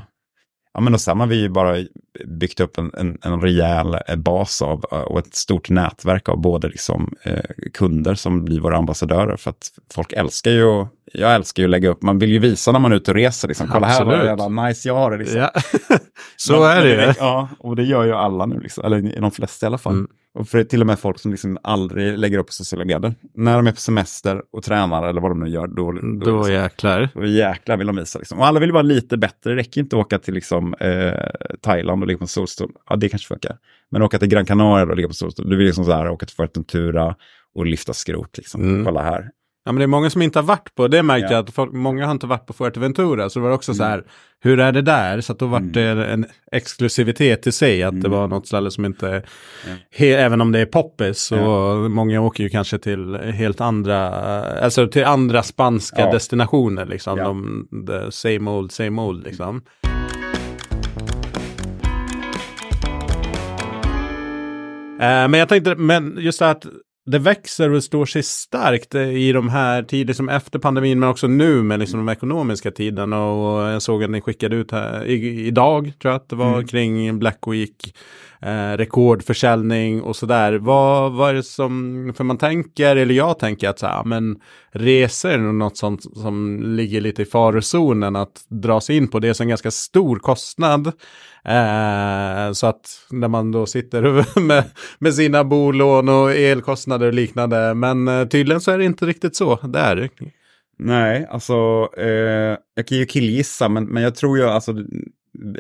[0.75, 1.77] Ja, men och sen har vi ju bara
[2.27, 6.41] byggt upp en, en, en rejäl eh, bas av eh, och ett stort nätverk av
[6.41, 7.41] både liksom, eh,
[7.75, 9.37] kunder som blir våra ambassadörer.
[9.37, 12.73] För att folk älskar ju, jag älskar ju att lägga upp, man vill ju visa
[12.73, 13.49] när man är ute och reser.
[13.49, 13.69] Liksom.
[13.69, 14.13] Kolla Absolut.
[14.13, 15.17] här vad jävla nice jag har det.
[15.17, 15.41] Liksom.
[15.41, 15.51] Ja.
[16.37, 17.15] Så men, är det ju.
[17.19, 18.85] Ja, och det gör ju alla nu, liksom.
[18.85, 19.93] eller de flesta i alla fall.
[19.93, 20.09] Mm.
[20.39, 23.15] Och för till och med folk som liksom aldrig lägger upp på sociala medier.
[23.35, 26.37] När de är på semester och tränar eller vad de nu gör, då, då, då
[26.37, 27.09] liksom, jäklar.
[27.15, 28.19] Då jäklar vill de visa.
[28.19, 28.39] Liksom.
[28.39, 29.51] Och alla vill vara lite bättre.
[29.51, 31.13] Det räcker inte att åka till liksom, eh,
[31.61, 32.73] Thailand och ligga på en solstol.
[32.89, 33.57] Ja, det kanske funkar.
[33.91, 35.51] Men åka till Gran Canaria och ligga på solstol.
[35.51, 37.15] Du vill liksom så här, åka till Fuerteventura
[37.55, 38.37] och lyfta skrot.
[38.39, 38.63] Liksom.
[38.63, 38.85] Mm.
[38.85, 39.31] Kolla här.
[39.69, 41.33] Ja, men det är många som inte har varit på, det märkte ja.
[41.33, 43.31] jag att folk, många har inte varit på Fuerteventura.
[43.31, 43.77] Så det var också mm.
[43.77, 44.05] så här,
[44.41, 45.21] hur är det där?
[45.21, 45.73] Så att då var mm.
[45.73, 48.03] det en exklusivitet i sig, att mm.
[48.03, 49.23] det var något ställe som inte,
[49.97, 50.07] ja.
[50.07, 51.75] även om det är poppis, så ja.
[51.89, 54.09] många åker ju kanske till helt andra,
[54.61, 57.19] alltså till andra spanska destinationer liksom.
[57.19, 59.63] De, the same old, same old liksom.
[65.01, 66.67] Uh, men jag tänkte, men just det att
[67.11, 71.27] det växer och står sig starkt i de här tider som efter pandemin, men också
[71.27, 73.25] nu med liksom de ekonomiska tiderna.
[73.25, 76.55] Och jag såg att ni skickade ut här i, idag, tror jag att det var,
[76.55, 76.67] mm.
[76.67, 77.95] kring Black Week.
[78.43, 80.53] Eh, rekordförsäljning och sådär.
[80.59, 84.37] Vad, vad är det som, för man tänker, eller jag tänker att så här, men
[84.73, 89.19] resor är nog något sånt som ligger lite i farozonen att dra sig in på.
[89.19, 90.87] Det är en ganska stor kostnad.
[91.45, 94.65] Eh, så att när man då sitter med,
[94.99, 97.75] med sina bolån och elkostnader och liknande.
[97.75, 100.11] Men eh, tydligen så är det inte riktigt så där.
[100.79, 104.75] Nej, alltså eh, jag kan ju killgissa, men, men jag tror ju alltså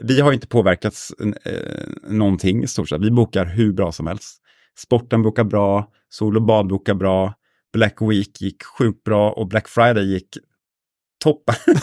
[0.03, 1.12] vi har inte påverkats
[1.45, 3.01] eh, någonting i stort sett.
[3.01, 4.43] Vi bokar hur bra som helst.
[4.79, 7.35] Sporten bokar bra, sol och bad bokar bra,
[7.73, 10.29] Black Week gick sjukt bra och Black Friday gick
[11.25, 11.55] toppen.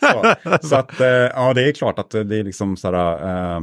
[0.00, 0.34] så,
[0.68, 3.60] så, att, eh, ja, det är klart att det är liksom sådär, eh,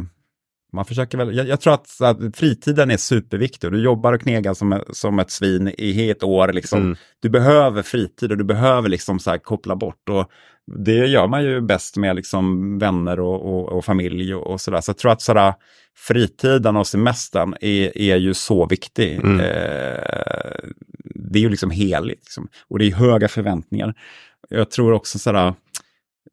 [0.76, 3.72] man försöker väl, jag, jag tror att, att, fritiden är superviktig.
[3.72, 6.54] Du jobbar och knegar som, som ett svin i ett år.
[6.54, 6.82] Liksom.
[6.82, 6.96] Mm.
[7.20, 10.10] Du behöver fritid och du behöver liksom så koppla bort.
[10.10, 10.32] Och
[10.68, 14.82] det gör man ju bäst med liksom vänner och, och, och familj och, och sådär.
[14.82, 15.54] Så jag tror att sådär,
[15.98, 19.16] fritiden och semestern är, är ju så viktig.
[19.16, 19.40] Mm.
[19.40, 20.70] Eh,
[21.16, 22.20] det är ju liksom heligt.
[22.20, 22.48] Liksom.
[22.68, 23.94] Och det är höga förväntningar.
[24.50, 25.54] Jag tror också sådär,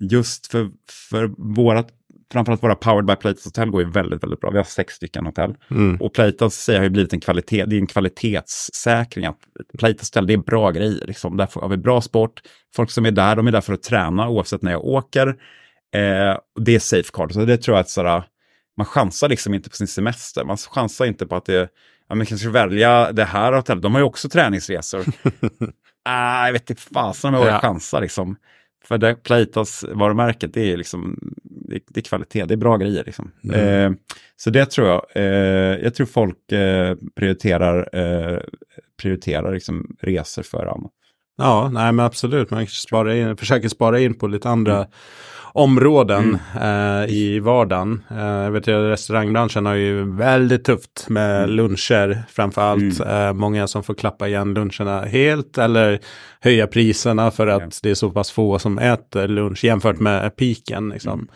[0.01, 0.71] just för,
[1.11, 1.89] för vårat
[2.33, 4.51] framförallt våra Powered by Playtas hotell går ju väldigt, väldigt bra.
[4.51, 5.55] Vi har sex stycken hotell.
[5.71, 5.97] Mm.
[5.97, 9.27] Och Playtas säger har ju blivit en kvalitet, det är en kvalitetssäkring.
[9.27, 9.39] Att
[9.81, 11.07] hotell, det är bra grejer.
[11.07, 11.37] Liksom.
[11.37, 12.43] Där har vi bra sport.
[12.77, 15.29] Folk som är där, de är där för att träna oavsett när jag åker.
[15.95, 18.25] Eh, det är safecard, så det tror jag att sådär,
[18.77, 20.45] man chansar liksom inte på sin semester.
[20.45, 21.69] Man chansar inte på att det,
[22.09, 23.83] ja men kanske välja det här hotellet.
[23.83, 25.05] De har ju också träningsresor.
[26.05, 27.61] ah, jag vet inte fasen om jag vågar ja.
[27.61, 28.37] chansa liksom.
[28.85, 31.19] För det Playtas varumärket, det är liksom,
[31.73, 33.31] det, det, är kvalitet, det är bra grejer liksom.
[33.45, 33.61] Mm.
[33.61, 33.99] Eh,
[34.37, 38.41] så det tror jag, eh, jag tror folk eh, prioriterar, eh,
[39.03, 40.93] prioriterar liksom resor för annat.
[41.43, 44.89] Ja, nej men absolut, man sparar in, försöker spara in på lite andra mm
[45.55, 47.03] områden mm.
[47.03, 48.03] eh, i vardagen.
[48.11, 51.51] Eh, jag vet att restaurangbranschen har ju väldigt tufft med mm.
[51.51, 53.01] luncher framför allt.
[53.01, 53.27] Mm.
[53.27, 56.01] Eh, många som får klappa igen luncherna helt eller
[56.41, 60.89] höja priserna för att det är så pass få som äter lunch jämfört med piken.
[60.89, 61.29] Liksom.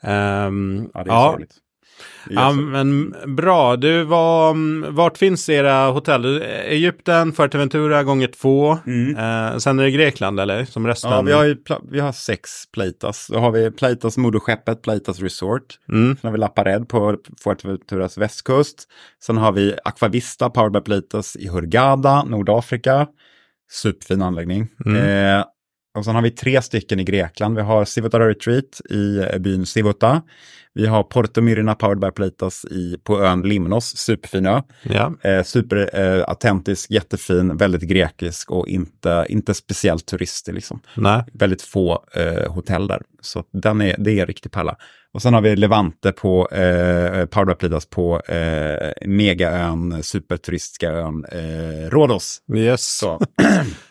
[0.00, 1.38] Um, ja, det är ja.
[2.30, 3.76] Ja, men bra.
[3.76, 4.54] Du, var,
[4.90, 6.42] vart finns era hotell?
[6.42, 8.78] Egypten, Fuerteventura gånger två.
[8.86, 9.16] Mm.
[9.16, 10.64] Eh, sen är det Grekland eller?
[10.64, 11.10] Som resten?
[11.10, 11.56] Ja, vi har, ju,
[11.90, 13.26] vi har sex Playtas.
[13.32, 15.78] Då har vi Playtas moderskeppet, Playtas Resort.
[15.92, 16.16] Mm.
[16.16, 18.88] Sen har vi La Pared på Fuerteventuras västkust.
[19.22, 23.06] Sen har vi Aquavista, Powered by Playtas i Hurghada, Nordafrika.
[23.70, 24.68] Superfin anläggning.
[24.86, 24.96] Mm.
[24.96, 25.44] Eh,
[25.94, 27.56] och sen har vi tre stycken i Grekland.
[27.56, 30.22] Vi har Sivota Retreat i byn Sivota.
[30.74, 34.62] Vi har Porto Myrina Powered by Playtas i, på ön Limnos, superfin ö.
[34.82, 35.14] Ja.
[35.22, 40.54] Eh, Superautentisk, eh, jättefin, väldigt grekisk och inte, inte speciellt turistig.
[40.54, 40.80] Liksom.
[40.94, 41.24] Nej.
[41.32, 43.02] Väldigt få eh, hotell där.
[43.20, 44.76] Så den är, det är en riktig pärla.
[45.12, 51.24] Och sen har vi Levante på eh, Powered by Playtas på eh, megaön, superturistiska ön
[51.24, 52.38] eh, Rhodos.
[52.54, 52.98] Yes.
[52.98, 53.20] Så.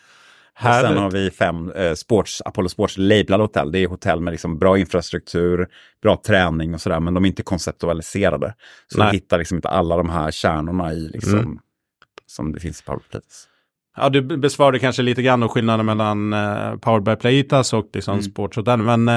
[0.60, 0.82] Här...
[0.82, 3.72] Och sen har vi fem eh, sports, Apollo Sports labelade hotell.
[3.72, 5.68] Det är hotell med liksom bra infrastruktur,
[6.02, 8.54] bra träning och sådär, men de är inte konceptualiserade.
[8.92, 9.10] Så Nej.
[9.10, 11.58] du hittar liksom inte alla de här kärnorna i liksom, mm.
[12.26, 13.48] som det finns i Plates.
[14.00, 18.14] Ja, du besvarade kanske lite grann om skillnaden mellan eh, Powered by Playitas och liksom
[18.14, 18.22] mm.
[18.22, 18.78] Sportshotell.
[18.78, 19.08] Men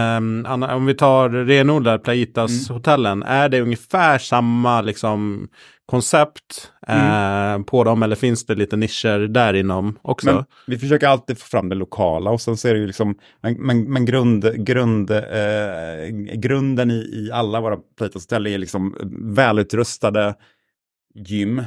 [0.46, 3.28] eh, om vi tar renodlade Playitas-hotellen, mm.
[3.28, 5.48] är det ungefär samma liksom,
[5.86, 7.60] koncept mm.
[7.60, 10.26] eh, på dem eller finns det lite nischer där inom också?
[10.26, 13.16] Men vi försöker alltid få fram det lokala och sen så är det ju liksom,
[13.42, 18.96] men, men, men grund, grund, eh, grunden i, i alla våra Playitas-hotell är liksom
[19.36, 20.36] välutrustade
[21.16, 21.62] gym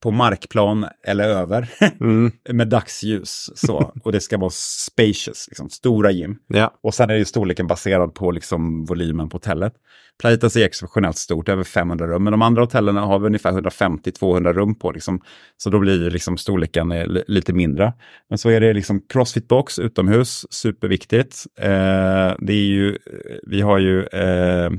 [0.00, 2.32] på markplan eller över mm.
[2.50, 3.50] med dagsljus.
[3.54, 3.92] Så.
[4.04, 6.38] Och det ska vara spacious, liksom, stora gym.
[6.46, 6.74] Ja.
[6.82, 9.72] Och sen är ju storleken baserad på liksom, volymen på hotellet.
[10.20, 14.52] Playitas är exceptionellt stort, över 500 rum, men de andra hotellen har vi ungefär 150-200
[14.52, 14.92] rum på.
[14.92, 15.20] Liksom.
[15.56, 17.92] Så då blir liksom storleken eh, lite mindre.
[18.28, 21.46] Men så är det liksom crossfit box utomhus, superviktigt.
[21.58, 22.98] Eh, det är ju,
[23.42, 24.70] vi har ju eh,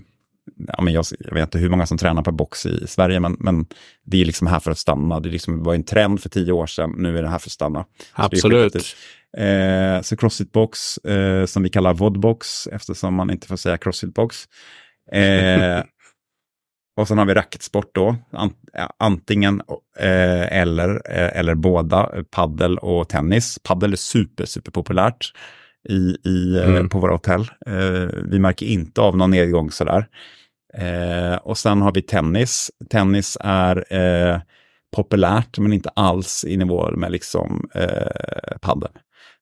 [0.67, 3.37] ja, men jag, jag, vet inte hur många som tränar på box i Sverige, men,
[3.39, 3.65] men
[4.05, 5.19] det är liksom här för att stanna.
[5.19, 7.51] Det liksom var en trend för tio år sedan, nu är det här för att
[7.51, 7.85] stanna.
[8.13, 8.73] Absolut.
[8.73, 13.77] Så, eh, så Crossfit box, eh, som vi kallar vodbox, eftersom man inte får säga
[13.77, 14.45] Crossfit box.
[15.11, 15.83] Eh,
[16.97, 18.15] och sen har vi racketsport då,
[18.99, 19.61] antingen
[19.99, 23.59] eh, eller, eh, eller båda, paddel och tennis.
[23.63, 25.33] Paddel är super, super populärt
[25.89, 26.89] i, i, eh, mm.
[26.89, 27.41] på våra hotell.
[27.65, 30.07] Eh, vi märker inte av någon nedgång sådär.
[30.73, 32.71] Eh, och sen har vi tennis.
[32.89, 34.39] Tennis är eh,
[34.95, 38.91] populärt men inte alls i nivå med liksom eh, padel.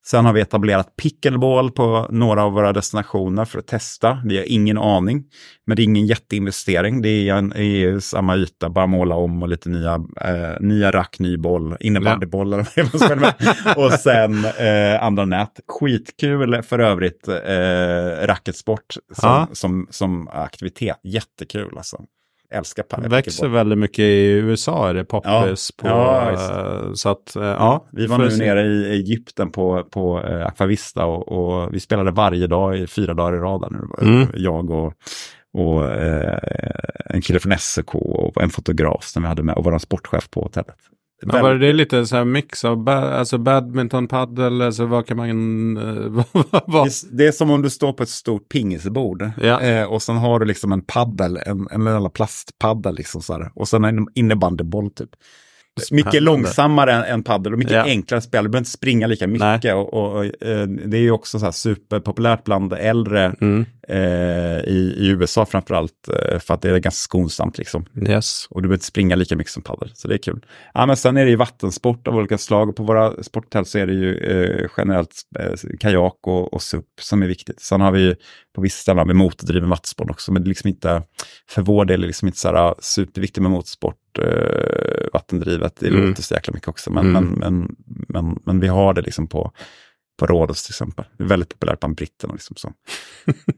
[0.05, 4.21] Sen har vi etablerat pickleball på några av våra destinationer för att testa.
[4.25, 5.23] Vi har ingen aning,
[5.65, 7.01] men det är ingen jätteinvestering.
[7.01, 11.19] Det är, en, är samma yta, bara måla om och lite nya, eh, nya rack,
[11.19, 12.53] ny boll, innebandyboll
[13.77, 15.59] och sen eh, andra nät.
[15.67, 19.47] Skitkul för övrigt eh, racketsport som, ja.
[19.53, 20.99] som, som aktivitet.
[21.03, 21.97] Jättekul alltså.
[22.51, 23.09] Älskar padel.
[23.09, 25.81] Växer väldigt mycket i USA, är det poppis Ja.
[25.81, 25.87] på.
[25.87, 27.85] Ja, eh, så att, eh, ja.
[27.91, 28.37] Vi var nu se.
[28.45, 33.13] nere i Egypten på, på eh, Aquavista och, och vi spelade varje dag i fyra
[33.13, 33.67] dagar i rad.
[33.71, 34.07] Nu.
[34.07, 34.27] Mm.
[34.33, 34.93] Jag och,
[35.53, 36.39] och eh,
[37.05, 40.41] en kille från SEK och en fotograf som vi hade med och vår sportchef på
[40.41, 40.77] hotellet.
[41.21, 45.17] Ja, var det lite så här mix av ba alltså badminton, paddel, alltså vad kan
[45.17, 45.77] man...
[45.77, 46.25] eh,
[46.83, 49.61] Det, det är som om du står på ett stort pingisbord Ja.
[49.61, 53.51] eh, och sen har du liksom en paddel, en, en jävla plastpaddel liksom så här,
[53.55, 55.09] och sen en innebandyboll typ.
[55.91, 57.83] Mycket långsammare än, än paddel och mycket Ja.
[57.83, 58.43] enklare spel.
[58.43, 59.75] Du behöver inte springa lika mycket.
[59.75, 63.65] Och, och, och, eh, det är ju också så superpopulärt bland äldre Mm.
[63.87, 67.85] eh, i, i USA framförallt eh, för att det är ganska skonsamt liksom.
[68.07, 68.47] Yes.
[68.49, 70.45] Och du behöver inte springa lika mycket som paddel, så det är kul.
[70.73, 73.77] Ja, men sen är det ju vattensport av olika slag och på våra sporthotell så
[73.77, 77.61] är det ju eh, generellt eh, kajak och, och SUP som är viktigt.
[77.61, 78.15] Sen har vi ju
[78.55, 81.03] på vissa ställen vi motordriven vattensport också, men det är liksom inte,
[81.49, 85.75] för vår del är det liksom inte så här superviktigt med motorsport, eh, vattendrivet.
[85.79, 86.09] Det Mm.
[86.09, 87.25] låter så jäkla mycket också, men, Mm.
[87.25, 87.75] men, men,
[88.09, 89.51] men, men vi har det liksom på
[90.19, 91.05] på Rhodos till exempel.
[91.17, 92.33] Det är väldigt populärt bland britterna.
[92.33, 92.73] Liksom, som,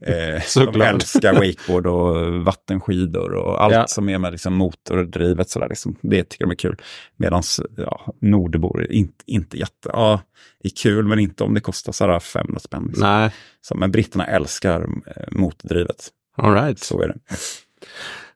[0.00, 3.86] eh, de älskar wakeboard och vattenskidor och allt Ja.
[3.86, 5.50] som är med liksom, motordrivet.
[5.50, 5.96] Sådär, liksom.
[6.02, 6.76] Det tycker de är kul.
[7.16, 7.42] Medan
[7.76, 9.90] ja, Nordbor inte, inte jätte...
[9.92, 10.20] Ja,
[10.62, 12.84] det är kul, men inte om det kostar sådär 500 spänn.
[12.86, 13.08] Liksom.
[13.08, 16.08] Nej, Så, men britterna älskar eh, motordrivet.
[16.36, 16.78] all right.
[16.78, 17.18] Så är det.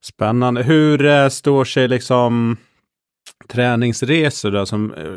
[0.00, 0.62] Spännande.
[0.62, 2.56] Hur eh, står sig liksom
[3.48, 5.10] träningsresor då, som eh,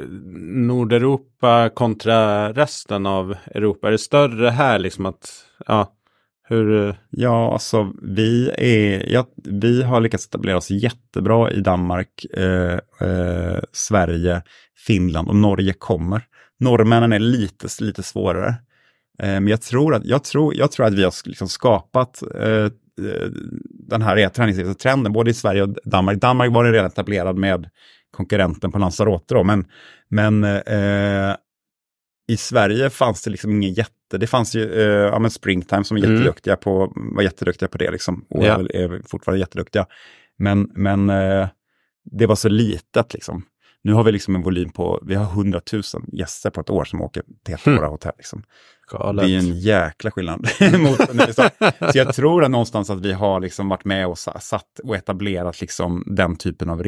[0.67, 3.88] Nordeuropa kontra resten av Europa?
[3.88, 5.93] Är det större här liksom att, ja,
[6.49, 6.95] hur, eh?
[7.09, 13.59] Ja, alltså vi, är, ja, vi har lyckats etablera oss jättebra i Danmark, eh, eh,
[13.72, 14.41] Sverige,
[14.88, 16.22] Finland och Norge kommer.
[16.59, 18.49] Norrmännen är lite, lite svårare.
[19.20, 22.41] Eh, men jag tror, att, jag, tror, jag tror att vi har liksom skapat eh,
[22.41, 22.70] eh
[23.89, 26.22] den här träningstrenden både i Sverige och Danmark.
[26.22, 27.70] Danmark var ju redan etablerad med
[28.20, 29.65] konkurrenten på Lanzarote då, men,
[30.09, 31.36] men eh,
[32.32, 35.97] i Sverige fanns det liksom ingen jätte, det fanns ju eh, ja, men Springtime som
[35.97, 36.15] var Mm.
[36.15, 38.59] jätteduktiga på, var jätteduktiga på det liksom, och Ja.
[38.59, 39.86] är, är fortfarande jätteduktiga.
[40.38, 41.47] Men, men eh,
[42.11, 43.43] det var så litet liksom.
[43.84, 46.86] Nu har vi liksom en volym på, vi har 100 000 gäster på ett år
[46.86, 47.76] som åker till ett Hmm.
[47.76, 48.11] våra hotell.
[48.17, 48.43] Liksom.
[48.91, 49.26] galet?
[49.26, 50.39] Det är en jäkla skillnad.
[50.80, 50.97] mot,
[51.36, 51.49] sa-
[51.91, 54.95] så jag tror att någonstans att vi har liksom varit med och sa- satt och
[54.95, 56.84] etablerat liksom den typen av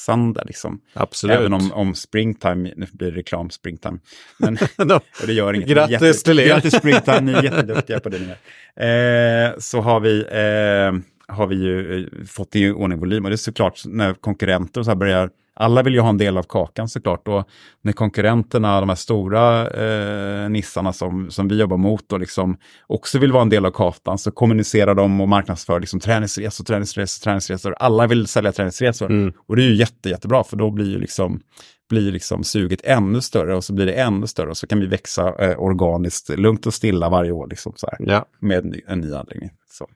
[0.00, 0.42] resande.
[0.46, 0.80] Liksom.
[0.92, 1.36] Absolut.
[1.36, 3.98] Även om, om springtime, nu blir det reklam springtime,
[4.38, 4.58] men
[5.20, 5.68] och det gör inget.
[5.68, 6.46] Grattis jätte- till er.
[6.46, 8.18] Grattis springtime, ni är jätteduktiga på det.
[8.18, 8.34] ni
[8.76, 9.46] är.
[9.48, 13.34] Eh, så har vi, eh, har vi ju eh, fått i ordning volym och det
[13.34, 15.30] är såklart när konkurrenter och så här börjar
[15.60, 17.28] alla vill ju ha en del av kakan såklart.
[17.28, 17.48] Och
[17.82, 22.56] när konkurrenterna, de här stora eh, nissarna som, som vi jobbar mot, och liksom
[22.86, 27.24] också vill vara en del av kakan, så kommunicerar de och marknadsför liksom, träningsresor, träningsresor,
[27.24, 27.74] träningsresor.
[27.78, 29.10] Alla vill sälja träningsresor.
[29.10, 29.32] Mm.
[29.48, 31.40] Och det är ju jätte, jättebra, för då blir ju liksom,
[31.88, 34.86] blir liksom suget ännu större och så blir det ännu större och så kan vi
[34.86, 38.82] växa eh, organiskt, lugnt och stilla varje år liksom, så här, Ja, med en, ny-
[38.86, 39.50] en ny anläggning.
[39.70, 39.86] Så.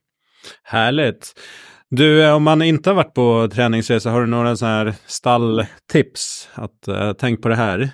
[0.62, 1.34] härligt.
[1.96, 6.48] Du, eh, om man inte har varit på träningsresa, har du några så här stalltips?
[6.54, 7.90] Att eh, tänk på det här.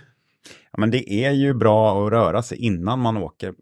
[0.72, 3.54] Ja, men det är ju bra att röra sig innan man åker.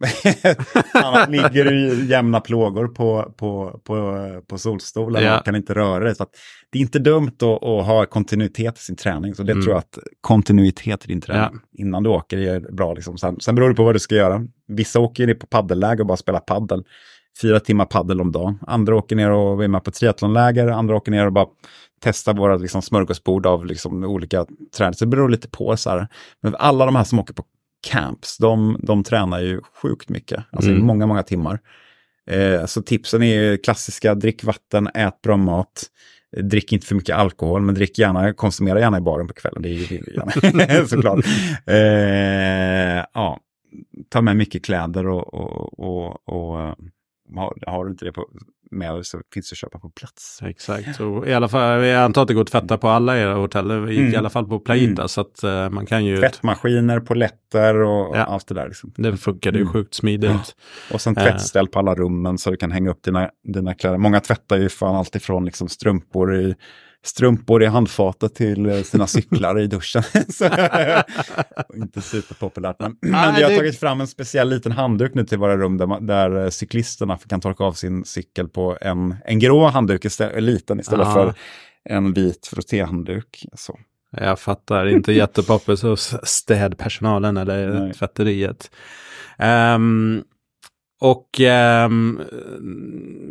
[1.04, 4.18] Annars ligger du i jämna plågor på, på, på,
[4.48, 5.38] på solstolen Ja.
[5.38, 6.14] och kan inte röra dig.
[6.14, 6.26] Så
[6.72, 9.34] det är inte dumt att, att ha kontinuitet i sin träning.
[9.34, 9.62] Så det Mm.
[9.64, 12.94] tror jag att kontinuitet i din träning innan du åker är bra.
[12.94, 13.18] Liksom.
[13.18, 14.46] Sen, sen beror det på vad du ska göra.
[14.68, 16.84] Vissa åker ner på paddelläger och bara spelar paddel.
[17.42, 18.58] Fyra timmar paddel om dagen.
[18.66, 20.68] Andra åker ner och är med på triathlonläger.
[20.68, 21.46] Andra åker ner och bara
[22.00, 24.46] testar våra liksom, smörgåsbord av liksom, olika.
[24.72, 25.76] Så det beror lite på.
[25.76, 26.08] Så här.
[26.42, 27.44] Men alla de här som åker på
[27.86, 30.44] camps, de, de tränar ju sjukt mycket.
[30.50, 30.86] Alltså i Mm.
[30.86, 31.60] många, många timmar.
[32.30, 35.84] Eh, så tipsen är ju klassiska, drick vatten, ät bra mat.
[36.42, 39.62] Drick inte för mycket alkohol, men drick gärna, konsumera gärna i baren på kvällen.
[39.62, 41.24] Det är ju vill vi gärna, såklart.
[41.66, 43.38] Eh, ja,
[44.08, 46.76] ta med mycket kläder och, och, och, och
[47.36, 48.28] har, har du inte det på,
[48.70, 50.40] med så finns det att köpa på plats.
[50.42, 50.96] Exakt.
[50.96, 53.70] Så I alla fall, jag antar att det går att tvätta på alla era hotell,
[53.70, 54.12] i, Mm.
[54.12, 55.02] i alla fall på Playita.
[55.02, 55.08] Mm.
[55.08, 58.24] Så att eh, man kan ju, Tvättmaskiner, poletter och Ja.
[58.24, 58.66] allt det där.
[58.68, 58.92] Liksom.
[58.96, 59.72] det funkar ju Mm.
[59.72, 60.56] sjukt smidigt.
[60.92, 61.22] Och sen Eh.
[61.24, 63.98] tvättställ på alla rummen så du kan hänga upp dina, dina kläder.
[63.98, 66.54] Många tvättar ju fan alltifrån liksom strumpor i
[67.04, 70.02] strumpor i handfatet till eh, sina cyklar i duschen.
[70.28, 70.44] Så,
[71.74, 72.76] inte superpopulärt.
[72.78, 75.86] Men, men vi har tagit fram en speciell liten handduk nu till våra rum där,
[75.86, 80.42] man- där eh, cyklisterna kan torka av sin cykel på en, en grå handduk, istället,
[80.42, 81.12] liten istället Ah.
[81.14, 81.34] för
[81.84, 83.44] en vit frottéhandduk.
[83.56, 83.78] Så.
[84.10, 87.92] Jag fattar, inte jättepoppis hos städpersonalen eller Nej.
[87.94, 88.70] tvätteriet.
[89.38, 90.22] Ehm,
[91.00, 92.20] och ehm,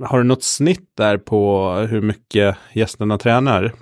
[0.03, 3.73] har du något snitt där på hur mycket gästerna tränar?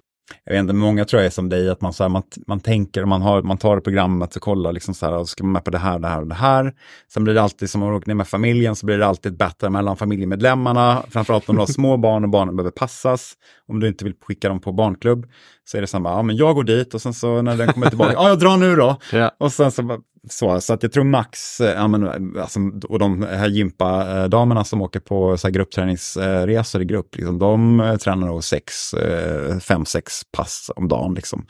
[0.44, 2.60] Jag vet inte, många tror jag är som dig, att man, så här, man, man
[2.60, 5.64] tänker, man, har, man tar programmet och kollar, liksom så här, och ska man med
[5.64, 6.74] på det här, det här och det här.
[7.14, 9.32] Sen blir det alltid, som om man åker ner med familjen, så blir det alltid
[9.32, 13.34] ett battle mellan familjemedlemmarna, framförallt om du har små barn och barnen behöver passas.
[13.68, 15.26] Om du inte vill skicka dem på barnklubb,
[15.66, 17.90] så är det samma, ja men jag går dit och sen så när den kommer
[17.90, 18.98] tillbaka, ja jag drar nu då.
[19.12, 19.32] Ja.
[19.38, 20.00] Och sen så,
[20.30, 22.08] så, så att jag tror max, eh, ja, men,
[22.42, 22.60] alltså,
[22.90, 27.96] och de här gympa-damerna som åker på så här, gruppträningsresor i grupp, liksom, de eh,
[27.96, 31.14] tränar nog sex, eh, fem, sex pass om dagen.
[31.14, 31.46] Liksom.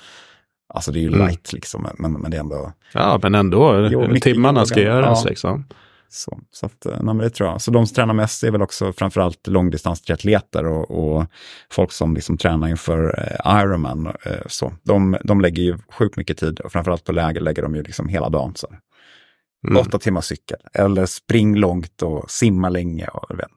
[0.73, 1.27] Alltså det är ju Mm.
[1.27, 3.87] light liksom, men, men det är ändå Ja, men ändå.
[3.91, 5.29] Jo, timmarna ska göras Ja.
[5.29, 5.65] liksom.
[6.09, 6.39] Så.
[6.51, 7.61] Så, att, eh, nej, det tror jag.
[7.61, 11.25] så de som tränar mest är väl också framförallt långdistanstriatleter och, och
[11.71, 14.07] folk som liksom tränar inför eh, Ironman.
[14.07, 14.73] Eh, så.
[14.83, 18.07] De, de lägger ju sjukt mycket tid och framförallt på läger lägger de ju liksom
[18.07, 18.53] hela dagen.
[18.55, 18.67] Så.
[19.67, 19.81] Mm.
[19.81, 23.07] Åtta timmar cykel eller spring långt och simma länge.
[23.07, 23.47] Och, vet.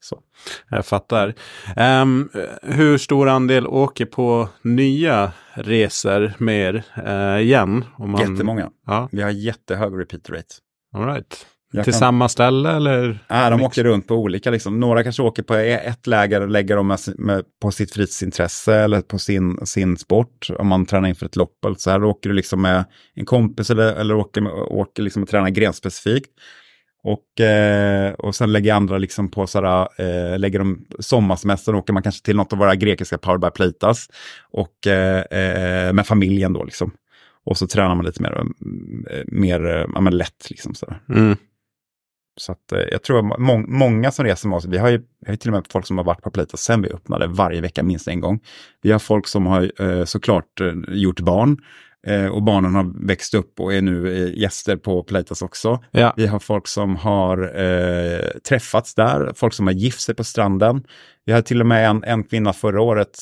[0.00, 0.20] så.
[0.68, 1.34] Jag fattar.
[1.76, 2.28] Ehm,
[2.62, 7.84] hur stor andel åker på nya resor mer uh, igen?
[7.96, 8.30] Om man...
[8.30, 8.70] Jättemånga.
[8.86, 10.54] Ja, Vi har jättehög repeat rate.
[10.94, 11.46] all right.
[11.76, 13.18] Jag Till kan- samma ställe eller?
[13.30, 14.80] Nej, de åker runt på olika, liksom.
[14.80, 18.74] några kanske åker på e- ett läger och lägger dem med, med, på sitt fritidsintresse
[18.74, 20.48] eller på sin, sin sport.
[20.58, 23.24] Om man tränar inför ett lopp eller så här, då åker du liksom med en
[23.24, 26.30] kompis eller, eller åker, med, åker liksom och tränar grenspecifikt.
[27.02, 32.02] Och, eh, och sen lägger andra liksom på sådär, eh, lägger de sommarsemestern åker man
[32.02, 34.08] kanske till något av våra grekiska Power by Plitas
[34.50, 36.90] och eh, eh, med familjen då liksom.
[37.46, 38.44] Och så tränar man lite mer,
[39.10, 41.00] eh, mer eh, ja, lätt liksom sådär.
[41.08, 41.36] Mm.
[42.36, 44.98] Så att, eh, jag tror att må många som reser med oss, vi har ju
[44.98, 47.26] vi har ju till och med folk som har varit på Plitas sen vi öppnade
[47.26, 48.40] varje vecka minst en gång.
[48.82, 51.56] Vi har folk som har eh, såklart eh, gjort barn
[52.06, 55.84] eh, och barnen har växt upp och är nu eh, gäster på Plitas också.
[55.90, 56.14] Ja.
[56.16, 60.84] Vi har folk som har eh, träffats där, folk som har gift sig på stranden.
[61.24, 63.18] Vi hade till och med en, en kvinna förra året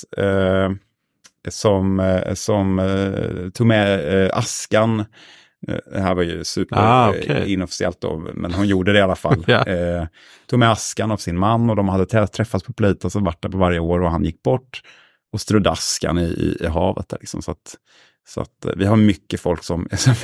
[1.48, 2.80] som, som
[3.54, 5.04] tog med askan.
[5.68, 7.52] Eh, Det här var ju super Ah, eh, okej.
[7.52, 9.44] inofficiellt då, men hon gjorde det i alla fall.
[9.48, 9.66] Ja.
[9.66, 10.06] eh,
[10.46, 13.42] tog med askan av sin man och de hade trä- träffats på Plitas och varit
[13.42, 14.80] där på varje år och han gick bort
[15.32, 17.08] och strödde askan i, i, i havet.
[17.08, 17.42] Där liksom.
[17.42, 17.76] Så att,
[18.28, 20.14] så att eh, vi har mycket folk som, som,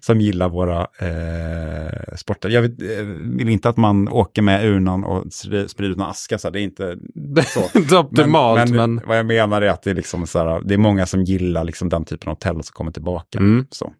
[0.00, 2.48] som gillar våra eh, sporter.
[2.48, 3.04] Jag vill, eh,
[3.38, 6.60] vill inte att man åker med urnan och spri- sprider ut någon aska, så det
[6.60, 6.96] är inte
[7.46, 7.78] så.
[7.78, 8.94] Inte optimalt, men...
[8.94, 11.24] men, vad jag menar är att det är, liksom så här, det är många som
[11.24, 13.38] gillar liksom den typen av hotell som kommer tillbaka.
[13.38, 13.66] Mm.
[13.70, 13.92] Så.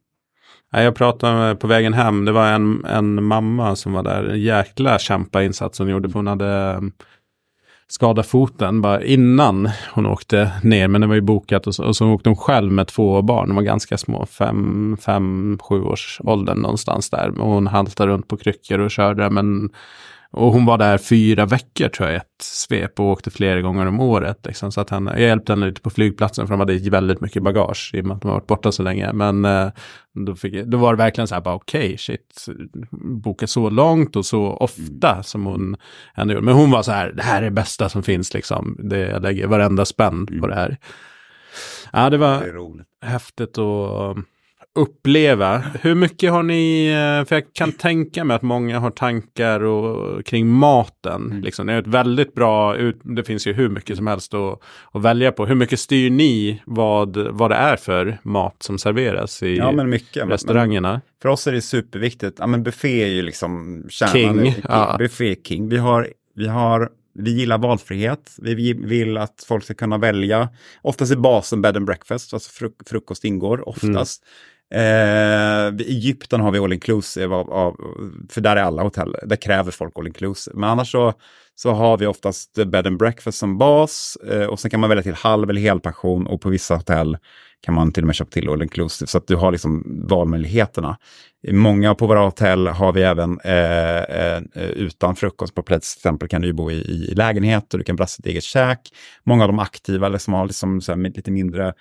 [0.73, 4.25] Jag pratade med, på vägen hem, det var en, en mamma som var där.
[4.25, 6.09] En jäkla kämpainsats hon gjorde.
[6.09, 6.93] För hon hade mm,
[7.89, 10.89] skadat foten bara innan hon åkte ner.
[10.89, 13.49] Men det var ju bokat och så, och så åkte hon själv med två barn.
[13.49, 17.41] De var ganska små, fem, fem sju års åldern någonstans där.
[17.41, 19.31] Och hon haltade runt på kryckor och körde.
[19.31, 19.71] Men,
[20.33, 23.87] och hon var där fyra veckor tror jag i ett svep och åkte flera gånger
[23.87, 24.47] om året.
[24.47, 24.73] Liksom.
[24.73, 27.91] Så att han, jag hjälpte henne lite på flygplatsen för de hade väldigt mycket bagage
[27.95, 29.13] i och med att de har varit borta så länge.
[29.13, 29.69] Men eh,
[30.27, 32.47] då, fick, då var det verkligen så här, bara okej, shit,
[33.23, 35.77] boka så långt och så ofta som hon
[36.15, 36.45] ändå gjorde.
[36.45, 38.77] Men hon var så här, det här är det bästa som finns liksom.
[38.79, 40.77] Det, jag lägger varenda spänn på det här.
[41.93, 42.41] Ja, det var
[43.01, 44.17] Det häftigt att
[44.75, 45.59] uppleva.
[45.59, 50.27] Hur mycket har ni, eh, för jag kan tänka mig att många har tankar och,
[50.27, 51.25] kring maten.
[51.31, 51.43] Mm.
[51.43, 51.67] Liksom.
[51.67, 52.77] Det är ett väldigt bra,
[53.17, 54.61] det finns ju hur mycket som helst att,
[54.93, 55.47] att välja på.
[55.47, 59.91] Hur mycket styr ni vad, vad det är för mat som serveras i Ja, men
[59.91, 60.17] mycket.
[60.17, 61.01] Men, men restaurangerna?
[61.23, 62.37] för oss är det superviktigt.
[62.39, 64.13] Ja, men buffé är ju liksom kärnan.
[64.13, 64.97] King, i- ja.
[64.99, 65.69] Buffé är king.
[65.69, 68.35] Vi har, vi har vi gillar valfrihet.
[68.39, 70.49] Vi vill att folk ska kunna välja.
[70.83, 74.23] Oftast är basen bed and breakfast, alltså fruk- frukost ingår oftast.
[74.75, 77.77] Eh, I Egypten har vi all inclusive, av, av,
[78.29, 80.57] för där är alla hotell, där kräver folk all inclusive.
[80.57, 81.13] Men annars så,
[81.55, 85.03] så har vi oftast bed and breakfast som bas eh, och sen kan man välja
[85.03, 87.19] till halv eller helpension och på vissa hotell
[87.63, 89.07] kan man till och med köpa till all inclusive.
[89.07, 90.97] Så att du har liksom valmöjligheterna.
[91.43, 95.95] I många på våra hotell har vi även eh, eh utan frukost på plats.
[95.95, 98.45] Till exempel kan du ju bo i, i lägenhet och du kan brassa ditt eget
[98.45, 98.81] käk.
[99.25, 101.75] Många av de aktiva eller som har liksom så här, lite mindre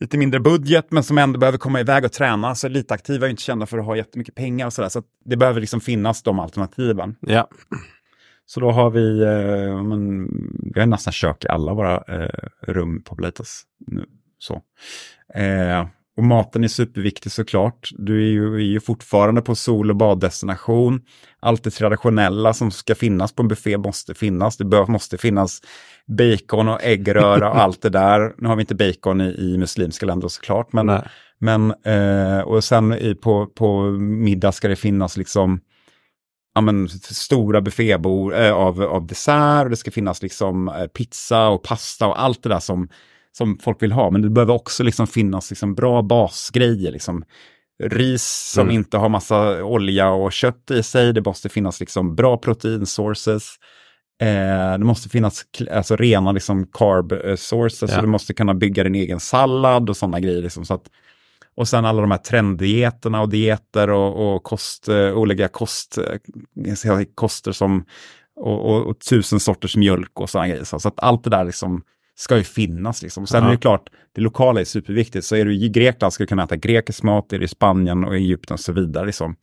[0.00, 2.54] lite mindre budget men som ändå behöver komma iväg och träna.
[2.54, 4.88] Så lite aktiva är inte kända för att ha jättemycket pengar och sådär.
[4.88, 7.16] Så det behöver liksom finnas de alternativen.
[7.20, 7.48] Ja,
[8.46, 10.28] Så då har vi, eh, men,
[10.74, 14.06] vi har nästan kök i alla våra eh, rum på Blitas nu.
[14.38, 14.62] Så.
[15.34, 15.86] Eh,
[16.16, 17.90] och maten är superviktig såklart.
[17.98, 21.00] Du är ju, är ju fortfarande på sol och baddestination.
[21.40, 24.56] Allt det traditionella som ska finnas på en buffé måste finnas.
[24.56, 25.60] Det bör, måste finnas
[26.06, 28.34] bacon och äggröra och allt det där.
[28.38, 31.02] Nu har vi inte bacon i, i muslimska länder såklart, men nej.
[31.38, 35.60] men, eh, och sen i, på, på middag ska det finnas liksom
[36.54, 41.48] ja, men, stora buffébord äh, av, av dessert och det ska finnas liksom äh, pizza
[41.48, 42.88] och pasta och allt det där som,
[43.36, 44.10] som folk vill ha.
[44.10, 46.92] Men det behöver också liksom finnas liksom bra basgrejer.
[46.92, 47.24] Liksom.
[47.82, 48.74] Ris som Mm.
[48.74, 51.12] inte har massa olja och kött i sig.
[51.12, 53.54] Det måste finnas liksom bra protein sources.
[54.22, 57.90] Eh, det måste finnas alltså, rena liksom, carb eh, sources.
[57.90, 57.96] Ja.
[57.96, 60.42] Så du måste kunna bygga din egen sallad och sådana grejer.
[60.42, 60.90] Liksom, så att,
[61.56, 67.00] och sen alla de här trenddieterna och dieter och, och kost, eh, olika kost, eh,
[67.14, 67.84] koster som
[68.36, 70.64] och, och, och tusen sorters mjölk och sådana grejer.
[70.64, 71.82] Så, så att allt det där liksom
[72.16, 73.02] ska ju finnas.
[73.02, 73.26] Liksom.
[73.26, 73.48] Sen Ja.
[73.48, 75.24] är det klart, det lokala är superviktigt.
[75.24, 78.04] Så är du i Grekland ska du kunna äta grekisk mat, är du i Spanien
[78.04, 79.06] och Egypten och så vidare.
[79.06, 79.36] Liksom.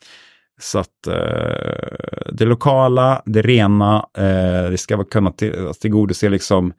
[0.61, 6.74] Så att eh, det lokala, det rena, eh, det ska vara kunna till, tillgodose liksom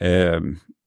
[0.00, 0.40] eh,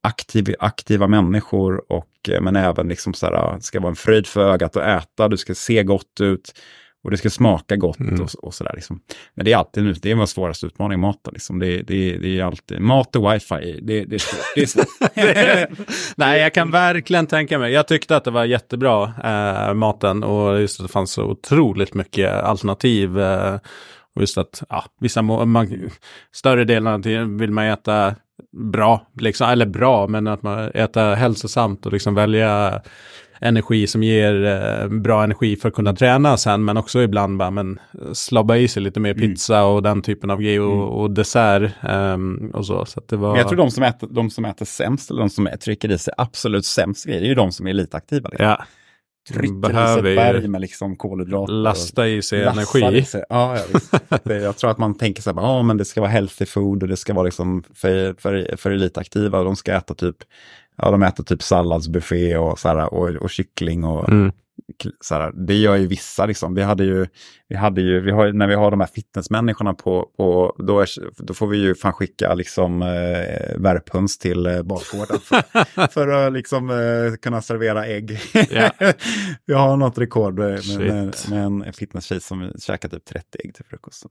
[0.03, 4.27] aktiv, aktiva människor och eh, men även liksom så här, det ska vara en fröjd
[4.27, 6.53] för ögat att äta, det ska se gott ut
[7.07, 8.21] och det ska smaka gott Mm.
[8.21, 8.71] och, och sådär.
[8.75, 8.99] Liksom.
[9.33, 11.33] Men det är alltid nu, det är vår svåraste utmaning, maten.
[11.33, 11.59] Liksom.
[11.59, 14.45] Det, det, det är alltid, mat och wifi, det, det, är svårt.
[14.55, 15.87] det är svårt.
[16.17, 17.73] Nej, jag kan verkligen tänka mig.
[17.73, 20.23] Jag tyckte att det var jättebra, eh, maten.
[20.23, 23.19] Och just att det fanns så otroligt mycket alternativ.
[23.19, 23.55] Eh,
[24.15, 25.89] och just att, ja, vissa man,
[26.31, 26.65] större
[27.03, 28.15] tiden vill man äta
[28.71, 32.81] bra, liksom, eller bra, men att man äter hälsosamt och liksom välja
[33.41, 37.51] energi som ger eh, bra energi för att kunna träna sen, men också ibland bara,
[37.51, 37.79] men
[38.13, 42.51] slabba i sig lite mer pizza och den typen av grejer och, och dessert ehm,
[42.53, 42.85] och så.
[42.85, 43.29] Så det var...
[43.29, 45.97] Men jag tror de som, äter, de som äter sämst, eller de som trycker i
[45.97, 48.29] sig absolut sämst grejer, det är ju de som är elitaktiva.
[48.29, 48.45] Liksom.
[48.47, 48.63] Ja,
[49.29, 51.53] Trycker i sig ett berg med liksom kolhydrater.
[51.53, 52.97] lasta i sig energi.
[52.97, 53.23] i sig.
[53.29, 53.79] Ja, ja.
[54.23, 56.83] Det- jag tror att man tänker så här, ja men det ska vara healthy food
[56.83, 59.39] och det ska vara liksom för, för, för elitaktiva.
[59.39, 60.15] Och de ska äta typ,
[60.77, 64.31] ja de äter typ salladsbuffé och, så här, och, och kyckling och Mm.
[65.01, 66.55] så här, det gör ju vissa liksom.
[66.55, 67.07] Vi hade ju,
[67.47, 70.87] vi hade ju, vi har, när vi har de här fitnessmänniskorna på, på då, är,
[71.23, 76.33] då får vi ju fan skicka liksom eh, värphöns till eh, bakgården för, för att
[76.33, 78.19] liksom eh, kunna servera ägg.
[78.49, 78.69] Ja.
[79.45, 80.79] vi har något rekord med, Shit.
[80.79, 84.05] med, med en fitnesstjej som käkar typ 30 ägg till frukost.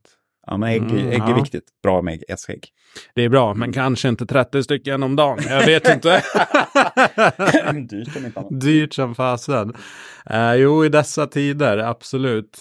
[0.46, 1.34] Ja, men ägg, Mm, ägg är ja.
[1.34, 1.64] viktigt.
[1.82, 2.68] Bra med ägg, ägg.
[3.14, 5.38] Det är bra, men kanske inte 30 stycken om dagen.
[5.48, 6.22] Jag vet inte.
[7.90, 8.08] Dyrt.
[8.60, 9.74] Dyrt som fasen.
[10.30, 12.58] Eh, jo, i dessa tider, absolut.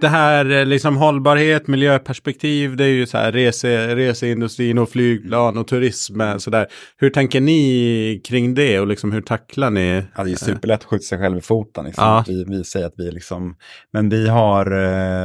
[0.00, 5.58] Det här eh, liksom hållbarhet, miljöperspektiv, det är ju så här rese, reseindustrin och flygplan
[5.58, 6.20] och turism.
[6.20, 6.66] eh, Så där.
[6.96, 10.02] Hur tänker ni kring det och liksom hur tacklar ni?
[10.16, 11.84] Ja, det är superlätt att skjuta sig själv i foten.
[11.84, 12.04] Liksom.
[12.04, 12.24] Ja.
[12.28, 13.56] Vi, vi säger att vi liksom,
[13.92, 14.66] men vi har,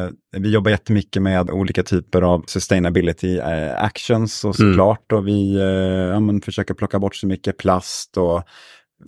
[0.05, 4.71] eh, vi jobbar jättemycket med olika typer av sustainability eh, actions och Mm.
[4.73, 5.11] såklart.
[5.11, 8.43] Och vi eh, ja, försöker plocka bort så mycket plast och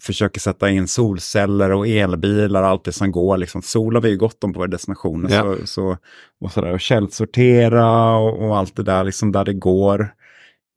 [0.01, 3.37] försöker sätta in solceller och elbilar allt det som går.
[3.37, 3.61] Liksom.
[3.61, 5.35] Sol har vi ju gott om på våra destinationer.
[5.35, 5.41] Ja.
[5.43, 5.97] Så, så,
[6.41, 6.73] och, sådär.
[6.73, 10.13] och källsortera och, och allt det där liksom där det går.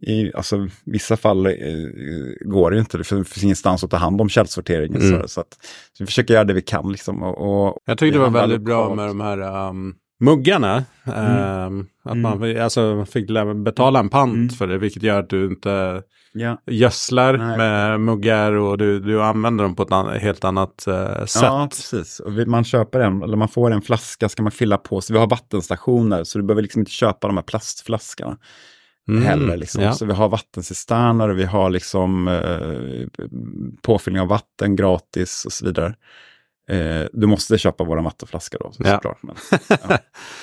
[0.07, 1.53] I alltså, vissa fall eh,
[2.41, 5.03] går det ju inte, det finns ingenstans att ta hand om källsorteringen.
[5.03, 5.23] Mm.
[5.23, 5.59] Så, så, att,
[5.93, 6.93] så vi försöker göra det vi kan.
[6.93, 10.77] Liksom, och, och Jag tyckte det var väldigt bra med de här um, muggarna.
[11.05, 12.23] Um, att Mm.
[12.23, 13.29] man alltså, fick
[13.65, 14.49] betala en pant Mm.
[14.49, 16.03] för det, vilket gör att du inte
[16.33, 16.59] Ja.
[16.67, 17.59] gödslar Nej.
[17.59, 21.43] med muggar och du, du använder dem på ett an- helt annat eh, sätt.
[21.43, 22.21] Ja, precis.
[22.27, 25.01] Vi, man köper en, eller man får en flaska, ska man fylla på.
[25.01, 28.37] Så vi har vattenstationer, så du behöver liksom inte köpa de här plastflaskorna
[29.09, 29.57] Mm, heller.
[29.57, 29.83] Liksom.
[29.83, 29.93] ja.
[29.93, 33.25] Så vi har vattencisterner vi har liksom eh,
[33.83, 35.95] påfyllning av vatten gratis och så vidare.
[36.69, 38.93] Eh, du måste köpa våra vattenflaskor då, så, Ja.
[38.95, 39.23] såklart.
[39.23, 39.35] Men,
[39.69, 39.99] ja.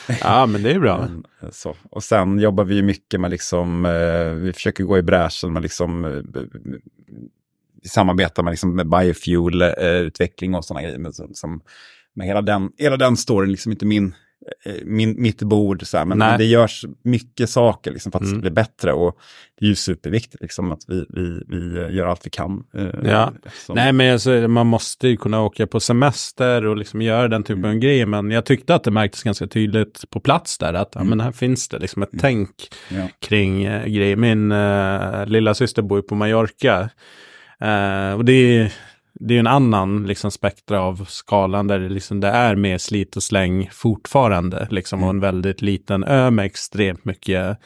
[0.22, 0.98] ja, men det är bra.
[1.00, 1.76] Men, eh, så.
[1.90, 6.06] Och sen jobbar vi mycket med liksom, eh, vi försöker gå i bräschen med liksom,
[6.06, 6.42] eh,
[7.84, 10.98] vi samarbetar med, liksom, med biofuel-utveckling och sådana grejer.
[11.00, 11.62] Med, som, som,
[12.14, 14.12] med hela den, hela den storyn, liksom inte min, eh,
[14.84, 18.28] min, mitt bord, så här, men, men det görs mycket saker liksom, för att det
[18.30, 18.38] Mm.
[18.40, 18.94] ska bli bättre.
[18.94, 19.18] Och
[19.60, 22.64] det är ju superviktigt liksom, att vi, vi, vi gör allt vi kan.
[22.74, 23.34] eh, Ja.
[23.46, 27.44] eftersom- Nej, men alltså, man måste ju kunna åka på semester och liksom göra den
[27.44, 27.72] typen Mm.
[27.76, 28.06] av grejer.
[28.06, 31.10] Men jag tyckte att det märktes ganska tydligt på plats där att ja, Mm.
[31.10, 32.50] men här finns det liksom ett tänk
[32.90, 33.08] Ja.
[33.22, 34.16] kring eh, grejer.
[34.16, 36.90] Min eh, lilla syster bor ju på Mallorca.
[37.60, 38.74] Eh, och det är
[39.20, 42.78] det är ju en annan liksom, spektra av skalan där det, liksom, det är mer
[42.78, 44.68] slit och släng fortfarande.
[44.72, 47.58] Liksom, och en väldigt liten ö med extremt mycket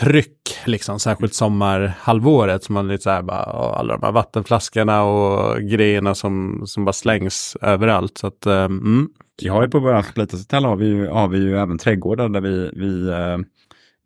[0.00, 2.64] tryck, liksom, särskilt sommarhalvåret.
[2.64, 6.84] Så man lite så här bara, "Åh, alla de här vattenflaskorna och grejerna som, som
[6.84, 8.18] bara slängs överallt.
[8.18, 9.08] Så att, eh, mm,
[9.50, 12.70] har ju på våra Splitas har vi ju, har vi ju även trädgårdar där vi,
[12.72, 13.38] vi, eh,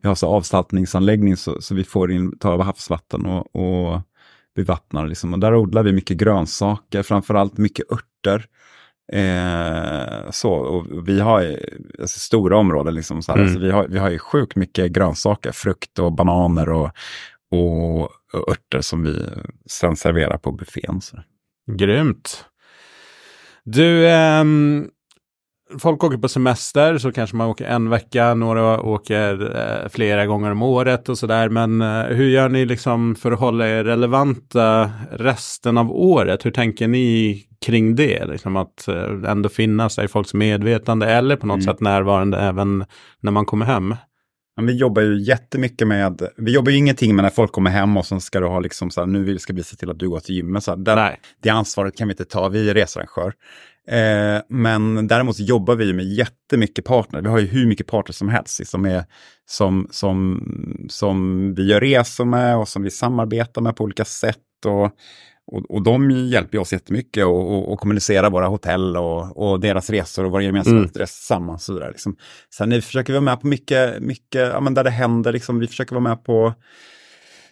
[0.01, 4.01] vi har så avsaltningsanläggning så, så vi får in, tar av havsvatten och, och
[4.57, 5.07] bevattnar.
[5.07, 5.33] Liksom.
[5.33, 8.45] Och där odlar vi mycket grönsaker, framförallt mycket örter.
[9.13, 11.59] Eh, så, och vi har
[12.01, 13.43] alltså, stora områden, liksom, så mm.
[13.43, 16.91] alltså, vi, har, vi har ju sjukt mycket grönsaker, frukt och bananer och,
[17.51, 19.25] och, och örter som vi
[19.65, 21.01] sen serverar på buffén.
[21.01, 21.17] Så.
[21.71, 22.45] Grymt.
[23.63, 24.89] Du, ähm,
[25.79, 30.51] folk åker på semester så kanske man åker en vecka, några åker eh, flera gånger
[30.51, 31.49] om året och sådär.
[31.49, 36.45] Men eh, hur gör ni liksom för att hålla er relevanta resten av året?
[36.45, 38.25] Hur tänker ni kring det?
[38.25, 41.73] Liksom att eh, ändå finnas i folks medvetande eller på något mm.
[41.73, 42.85] sätt närvarande även
[43.21, 43.95] när man kommer hem?
[44.61, 48.05] vi jobbar ju jättemycket med, vi jobbar ju ingenting med när folk kommer hem och
[48.05, 50.19] så ska du ha liksom så här, nu ska vi se till att du går
[50.19, 50.63] till gymmet.
[50.63, 53.33] Så här, där, det ansvaret kan vi inte ta, vi är researrangör.
[53.91, 57.21] Eh, men däremot jobbar vi med jättemycket partner.
[57.21, 59.03] Vi har ju hur mycket partner som helst som, är,
[59.45, 60.43] som, som,
[60.89, 64.37] som vi gör resor med och som vi samarbetar med på olika sätt.
[64.65, 64.85] Och,
[65.51, 69.89] och, och de hjälper oss jättemycket att och, och kommunicera våra hotell och, och deras
[69.89, 70.91] resor och våra gemensamma mm.
[70.95, 71.69] resor tillsammans.
[71.69, 72.15] Och så där, liksom.
[72.53, 75.33] Sen vi försöker vi vara med på mycket, mycket ja, men där det händer.
[75.33, 75.59] Liksom.
[75.59, 76.53] Vi försöker vara med på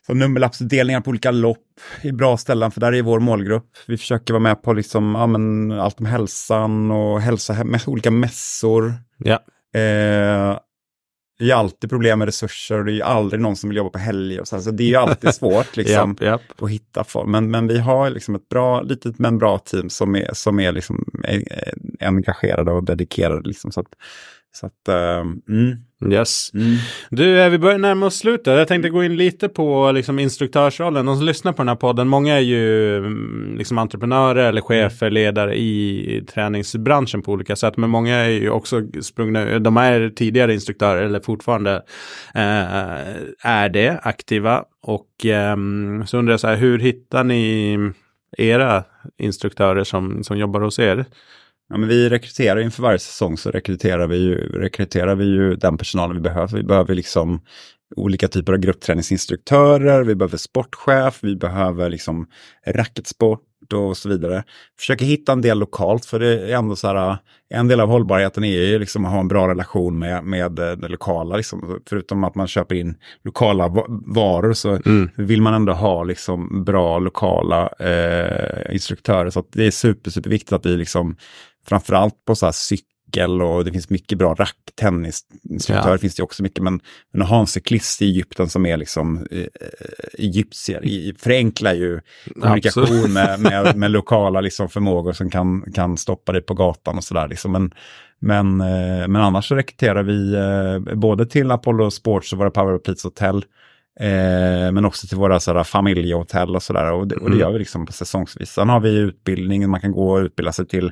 [0.05, 3.69] så nummerlappsdelningar på olika lopp i bra ställen, för där är vår målgrupp.
[3.87, 8.11] Vi försöker vara med på liksom, ja, men, allt om hälsan och hälsa, med olika
[8.11, 8.93] mässor.
[9.17, 9.39] Ja.
[9.79, 10.59] Eh,
[11.39, 13.99] det är alltid problem med resurser och det är aldrig någon som vill jobba på
[13.99, 14.41] helger.
[14.41, 16.61] Och så, så det är ju alltid svårt liksom, yep, yep.
[16.63, 17.31] att hitta form.
[17.31, 20.71] Men, men vi har liksom ett bra, litet men bra team som är, som är
[20.71, 21.05] liksom,
[21.99, 23.47] engagerade och dedikerade.
[23.47, 23.87] Liksom, så att,
[24.55, 25.77] så att, uh, mm.
[26.11, 26.51] Yes.
[26.53, 26.75] Mm.
[27.09, 28.57] Du, eh, vi börjar närma oss slutet.
[28.57, 31.05] Jag tänkte gå in lite på liksom, instruktörsrollen.
[31.05, 35.09] De som lyssnar på den här podden, många är ju mm, liksom, entreprenörer eller chefer,
[35.09, 37.77] ledare i träningsbranschen på olika sätt.
[37.77, 41.75] Men många är ju också sprungna, de är tidigare instruktörer eller fortfarande
[42.35, 42.95] eh,
[43.41, 44.63] är det, aktiva.
[44.81, 45.55] Och eh,
[46.05, 47.77] så undrar jag så här, hur hittar ni
[48.37, 48.83] era
[49.17, 51.05] instruktörer som, som jobbar hos er?
[51.69, 55.77] Ja, men vi rekryterar inför varje säsong så rekryterar vi ju, rekryterar vi ju den
[55.77, 56.57] personalen vi behöver.
[56.57, 57.41] Vi behöver liksom
[57.95, 62.27] olika typer av gruppträningsinstruktörer, vi behöver sportchef, vi behöver liksom
[62.67, 63.41] racketsport
[63.73, 64.43] och så vidare.
[64.79, 67.17] Försöker hitta en del lokalt, för det är ändå så här,
[67.49, 70.87] en del av hållbarheten är ju liksom att ha en bra relation med, med det
[70.87, 71.37] lokala.
[71.37, 71.79] Liksom.
[71.89, 73.67] Förutom att man köper in lokala
[74.05, 75.09] varor så mm.
[75.15, 79.29] vill man ändå ha liksom bra lokala eh, instruktörer.
[79.29, 81.15] Så det är super, super viktigt att vi liksom
[81.67, 85.97] framförallt på så här cykel och det finns mycket bra racktennisinstruktörer, ja.
[85.97, 86.79] finns det också mycket, men,
[87.13, 89.45] men att ha en cyklist i Egypten som är liksom eh,
[90.17, 92.01] egyptier, i, förenklar ju
[92.41, 97.03] kommunikation med, med, med, lokala liksom förmågor som kan, kan stoppa dig på gatan och
[97.03, 97.27] sådär.
[97.27, 97.51] Liksom.
[97.51, 97.73] Men,
[98.19, 102.79] men, eh, men annars så rekryterar vi eh, både till Apollo Sports och våra Power
[103.03, 103.45] Hotel,
[103.99, 106.91] Eh, men också till våra sådär, familjehotell och sådär.
[106.91, 107.39] Och, det, och det mm.
[107.39, 108.51] gör vi liksom på säsongsvis.
[108.51, 110.91] Sen har vi utbildning, man kan gå och utbilda sig till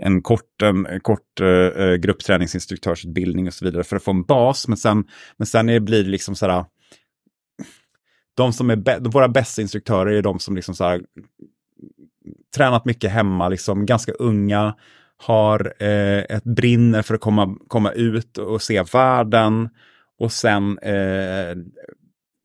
[0.00, 4.68] en kort, en kort uh, gruppträningsinstruktörsutbildning och så vidare för att få en bas.
[4.68, 5.04] Men sen,
[5.36, 6.64] men sen är, blir det liksom sådär,
[8.36, 11.02] de som är våra bästa instruktörer är de som liksom såhär,
[12.56, 14.74] tränat mycket hemma, liksom ganska unga,
[15.16, 19.68] har eh, ett brinner för att komma, komma ut och se världen
[20.18, 21.56] och sen eh,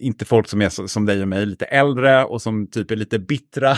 [0.01, 3.19] inte folk som är som dig och mig, lite äldre och som typ är lite
[3.19, 3.77] bittra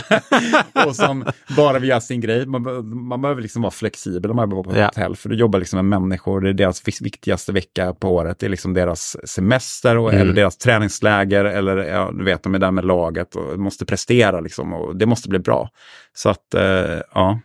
[0.86, 1.24] och som
[1.56, 2.46] bara vill göra sin grej.
[2.46, 4.84] Man, man behöver liksom vara flexibel om man vara på ja.
[4.84, 8.46] hotell, för du jobbar liksom med människor, det är deras viktigaste vecka på året, det
[8.46, 10.22] är liksom deras semester och, mm.
[10.22, 14.40] eller deras träningsläger eller ja, du vet, de är där med laget och måste prestera
[14.40, 15.70] liksom och det måste bli bra.
[16.16, 17.40] Så att, eh, ja,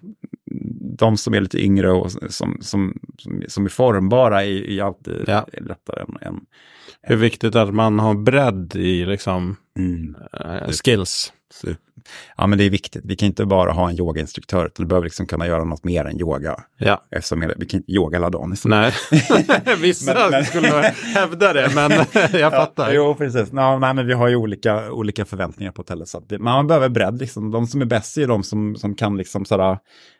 [0.97, 5.23] de som är lite yngre och som, som, som, som är formbara är, är alltid
[5.27, 5.45] ja.
[5.61, 6.39] lättare än, än
[7.01, 10.15] hur viktigt att man har bredd i liksom mm.
[10.45, 11.33] uh, skills.
[12.37, 13.01] Ja, men det är viktigt.
[13.05, 16.05] Vi kan inte bara ha en yogainstruktör, utan du behöver liksom kunna göra något mer
[16.05, 16.63] än yoga.
[16.77, 17.05] Ja.
[17.11, 18.55] Eftersom vi kan inte yoga hela dagen.
[18.65, 18.93] Nej,
[19.81, 20.45] vissa men, men...
[20.45, 20.67] skulle
[21.15, 21.91] hävda det, men
[22.39, 22.87] jag fattar.
[22.87, 23.51] Ja, jo, precis.
[23.51, 26.07] No, nej, men vi har ju olika, olika förväntningar på hotellet.
[26.07, 27.19] Så att man behöver bredd.
[27.19, 27.51] Liksom.
[27.51, 29.77] De som är bäst är de som, som kan liksom sådär,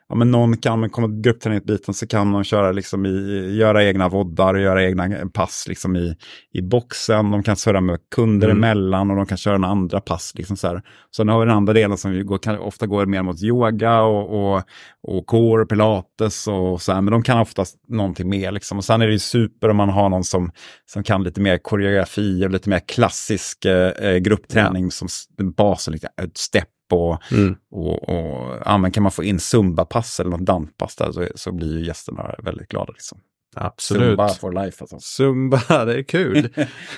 [0.09, 4.09] ja, men någon kan, men kommer gruppträningsbiten så kan de köra liksom i, göra egna
[4.09, 6.15] voddar, göra egna pass liksom i,
[6.53, 7.31] i boxen.
[7.31, 8.57] De kan köra med kunder mm.
[8.57, 10.31] emellan och de kan köra en andra pass.
[10.35, 10.81] Liksom så här.
[11.15, 14.53] Sen har vi den andra delen som går, kan, ofta går mer mot yoga och,
[14.53, 14.63] och,
[15.07, 17.01] och core, pilates och så här.
[17.01, 18.51] Men de kan oftast någonting mer.
[18.51, 18.77] Liksom.
[18.77, 20.51] Och sen är det ju super om man har någon som,
[20.85, 24.91] som kan lite mer koreografi och lite mer klassisk eh, gruppträning ja.
[24.91, 25.07] som
[25.55, 27.55] basen, lite, step och, mm.
[27.71, 31.77] och, och ja, kan man få in zumba-pass eller något danspass där så, så blir
[31.77, 32.93] ju gästerna väldigt glada.
[32.93, 33.19] Liksom.
[33.55, 34.09] Absolut.
[34.09, 34.99] Zumba for life alltså.
[34.99, 36.49] Zumba, det är kul.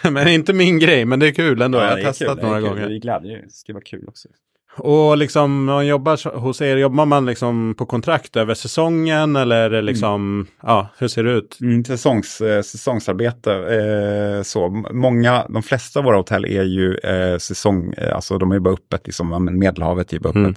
[0.12, 1.78] men inte min grej, men det är kul ändå.
[1.78, 2.89] Ja, Jag har testat några gånger.
[2.89, 4.30] Det är glädje, det ska vara kul också.
[4.78, 10.15] Och liksom, man jobbar hos er, jobbar man liksom på kontrakt över säsongen eller liksom,
[10.15, 10.47] mm.
[10.61, 11.57] ja, hur ser det ut?
[11.61, 14.69] Mm, säsongs, eh, säsongsarbete, eh, så.
[14.91, 18.74] Många, de flesta av våra hotell är ju eh, säsong, eh, alltså de är bara
[18.74, 20.38] öppet, liksom, Medelhavet är ju bara öppet.
[20.38, 20.55] Mm.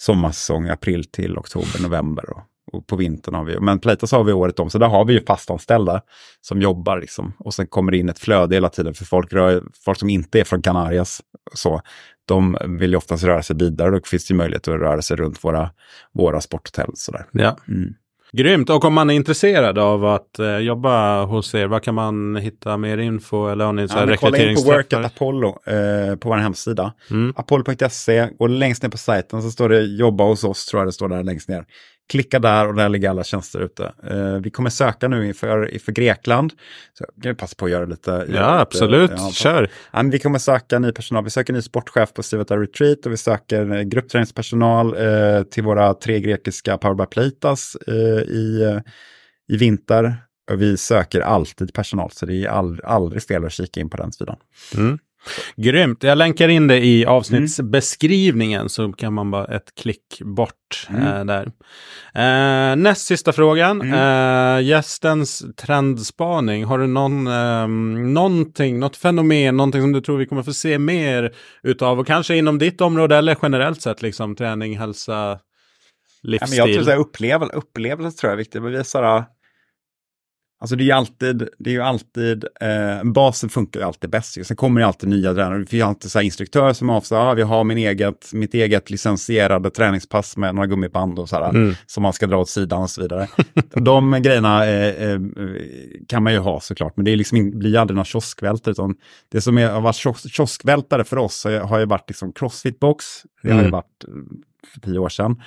[0.00, 2.30] Sommarsäsong, april till oktober, november.
[2.30, 5.04] Och, och på vintern har vi, men Playtas har vi året om, så där har
[5.04, 6.00] vi ju fastanställda
[6.40, 7.32] som jobbar liksom.
[7.38, 10.40] Och sen kommer det in ett flöde hela tiden för folk, rör, folk som inte
[10.40, 11.22] är från Canarias.
[11.54, 11.80] Så,
[12.28, 15.16] de vill ju oftast röra sig vidare och då finns det möjlighet att röra sig
[15.16, 15.70] runt våra,
[16.12, 16.90] våra sporthotell.
[16.94, 17.26] Sådär.
[17.32, 17.56] Ja.
[17.68, 17.94] Mm.
[18.32, 18.70] Grymt!
[18.70, 22.76] Och om man är intresserad av att eh, jobba hos er, vad kan man hitta
[22.76, 23.48] mer info?
[23.48, 26.92] Eller har ni så ja, Kolla in på Work at Apollo eh, på vår hemsida.
[27.10, 27.32] Mm.
[27.36, 30.92] Apollo.se, och längst ner på sajten så står det jobba hos oss, tror jag det
[30.92, 31.64] står där längst ner.
[32.08, 33.92] Klicka där och där ligger alla tjänster ute.
[34.12, 36.52] Uh, vi kommer söka nu inför, inför Grekland.
[36.98, 38.10] Så jag kan passa på att göra lite.
[38.10, 39.10] Ja, lite, absolut.
[39.16, 39.70] Ja, Kör!
[39.92, 41.24] Ja, vi kommer söka ny personal.
[41.24, 45.94] Vi söker ny sportchef på Stivata Retreat och vi söker eh, gruppträningspersonal uh, till våra
[45.94, 48.80] tre grekiska Power by Playtas uh, i,
[49.48, 50.16] i vinter.
[50.50, 53.96] Och vi söker alltid personal, så det är all, aldrig fel att kika in på
[53.96, 54.36] den sidan.
[54.76, 54.98] Mm.
[55.56, 56.02] Grymt.
[56.02, 58.68] Jag länkar in det i avsnittsbeskrivningen mm.
[58.68, 61.06] så kan man bara ett klick bort mm.
[61.06, 61.52] äh, där.
[62.14, 63.82] Äh, näst sista frågan.
[63.82, 63.94] Mm.
[63.94, 66.64] Äh, gästens trendspaning.
[66.64, 67.68] Har du någon, äh,
[68.12, 72.00] någonting, något fenomen, någonting som du tror vi kommer få se mer utav?
[72.00, 75.38] Och kanske inom ditt område eller generellt sett, liksom träning, hälsa,
[76.22, 76.58] livsstil?
[76.58, 78.62] Ja, men jag tror att upplevelse, upplevelse tror jag är viktigt.
[78.62, 79.24] Men vi är sådär,
[80.60, 84.46] Alltså det är ju alltid, det är alltid eh, basen funkar ju alltid bäst.
[84.46, 85.66] Sen kommer det alltid nya tränare.
[85.70, 89.70] Vi har alltid så instruktörer som avsar, ah, vi har min eget, mitt eget licensierade
[89.70, 91.74] träningspass med några gummiband och sådär, mm.
[91.86, 93.28] som man ska dra åt sidan och så vidare.
[93.74, 95.20] De grejerna eh, eh,
[96.08, 98.72] kan man ju ha såklart, men det är liksom, blir aldrig några kioskvältare.
[98.72, 98.94] Utan
[99.28, 103.02] det som är, har varit kios kioskvältare för oss har ju varit liksom crossfit-box,
[103.42, 103.72] det har ju mm.
[103.72, 104.14] varit eh,
[104.74, 105.42] för tio år sedan.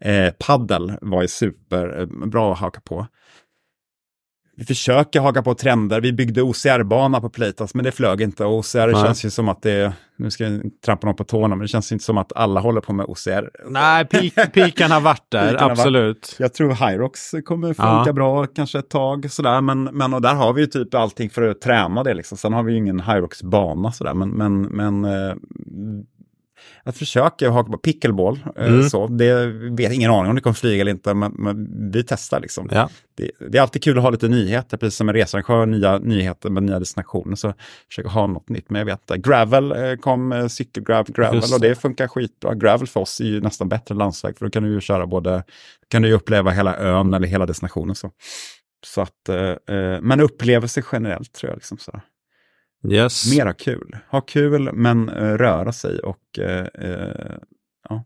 [0.00, 3.06] Eh, paddel var ju superbra att haka på
[4.58, 6.00] vi försöker haka på trender.
[6.00, 8.44] Vi byggde OCR-bana på Playtas, men det flög inte.
[8.44, 9.04] Och OCR Nej.
[9.04, 11.92] känns ju som att det, nu ska jag trampa någon på tårna, men det känns
[11.92, 13.50] inte som att alla håller på med OCR.
[13.68, 14.04] Nej,
[14.52, 16.16] piken har varit där, absolut.
[16.16, 16.36] Varit.
[16.38, 18.12] Jag tror Hyrox kommer funka ja.
[18.12, 19.60] bra kanske ett tag, sådär.
[19.60, 22.14] Men, men och där har vi ju typ allting för att träna det.
[22.14, 22.38] Liksom.
[22.38, 24.14] Sen har vi ju ingen Hyrox-bana, sådär.
[24.14, 25.04] Men, men, men
[26.56, 28.38] eh, jag försöker haka på pickleball.
[28.56, 28.88] Eh, mm.
[28.88, 32.40] Så det vet ingen aning om det kommer flyga eller inte, men, men vi testar
[32.40, 32.68] liksom.
[32.72, 32.90] Ja.
[33.16, 36.50] Det, det, är alltid kul att ha lite nyheter, precis som en researrangör, nya nyheter
[36.50, 37.36] med nya destinationer.
[37.36, 37.54] Så
[37.88, 38.70] försöker ha något nytt.
[38.70, 42.54] Men jag vet att gravel eh, kom, eh, cykelgravel, gravel och det funkar skitbra.
[42.54, 45.06] Gravel för oss är ju nästan bättre än landsväg, för då kan du ju köra
[45.06, 45.44] både,
[45.88, 47.94] kan du ju uppleva hela ön eller hela destinationen.
[47.94, 48.10] Så,
[48.86, 49.54] så att, eh,
[50.02, 51.56] men upplevelse generellt tror jag.
[51.56, 52.00] Liksom, så.
[52.88, 53.36] Yes.
[53.36, 53.96] Mera kul.
[54.10, 56.66] Ha kul men uh, röra sig och uh,
[57.88, 58.04] ja.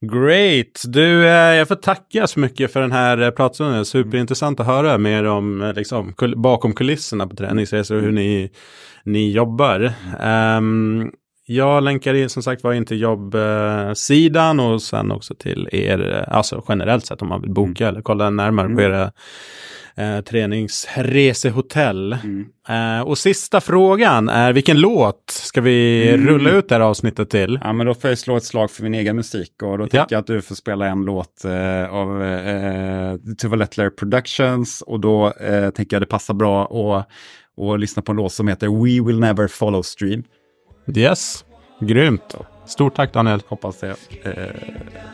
[0.00, 0.82] Great!
[0.84, 3.84] Du, jag får tacka så mycket för den här pratstunden.
[3.84, 8.50] Superintressant att höra mer om liksom, bakom kulisserna på träningsresor och hur ni,
[9.04, 9.92] ni jobbar.
[10.22, 11.10] Um,
[11.48, 16.64] jag länkar in, som sagt var in till jobbsidan och sen också till er, alltså
[16.68, 17.88] generellt sett om man vill boka mm.
[17.88, 18.76] eller kolla närmare mm.
[18.76, 19.12] på era
[19.96, 22.12] eh, träningsresehotell.
[22.12, 22.46] Mm.
[22.68, 26.26] Eh, och sista frågan är vilken låt ska vi mm.
[26.26, 27.58] rulla ut det här avsnittet till?
[27.62, 29.98] Ja, men då får jag slå ett slag för min egen musik och då tycker
[29.98, 30.06] ja.
[30.08, 35.32] jag att du får spela en låt eh, av eh, Tuva Lettler Productions och då
[35.32, 37.08] eh, tänker jag det passar bra att
[37.56, 40.22] och lyssna på en låt som heter We Will Never Follow Stream.
[40.96, 41.44] Yes,
[41.80, 42.36] grymt.
[42.66, 43.42] Stort tack Daniel.
[43.46, 44.46] Hoppas det eh,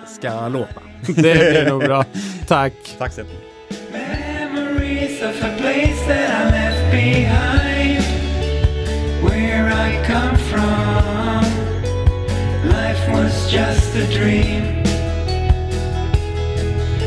[0.06, 0.82] ska låta.
[1.06, 2.04] det blir nog bra.
[2.48, 2.72] Tack.
[2.98, 4.21] Tack så mycket.
[5.22, 8.02] Of a place that I left behind.
[9.22, 11.44] Where I come from,
[12.68, 14.82] life was just a dream.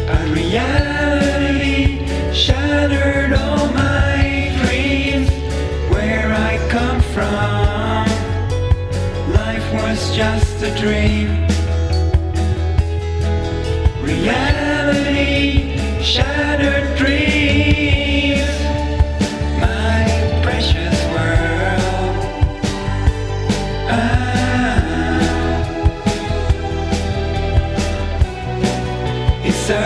[0.08, 5.30] But reality shattered all my dreams.
[5.92, 8.08] Where I come from,
[9.34, 11.48] life was just a dream.
[14.02, 17.25] Reality shattered dreams.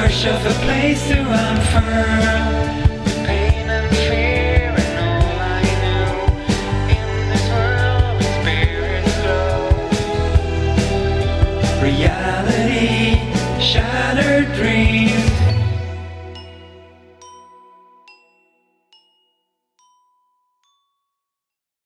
[0.10, 2.59] Of a place to unfurl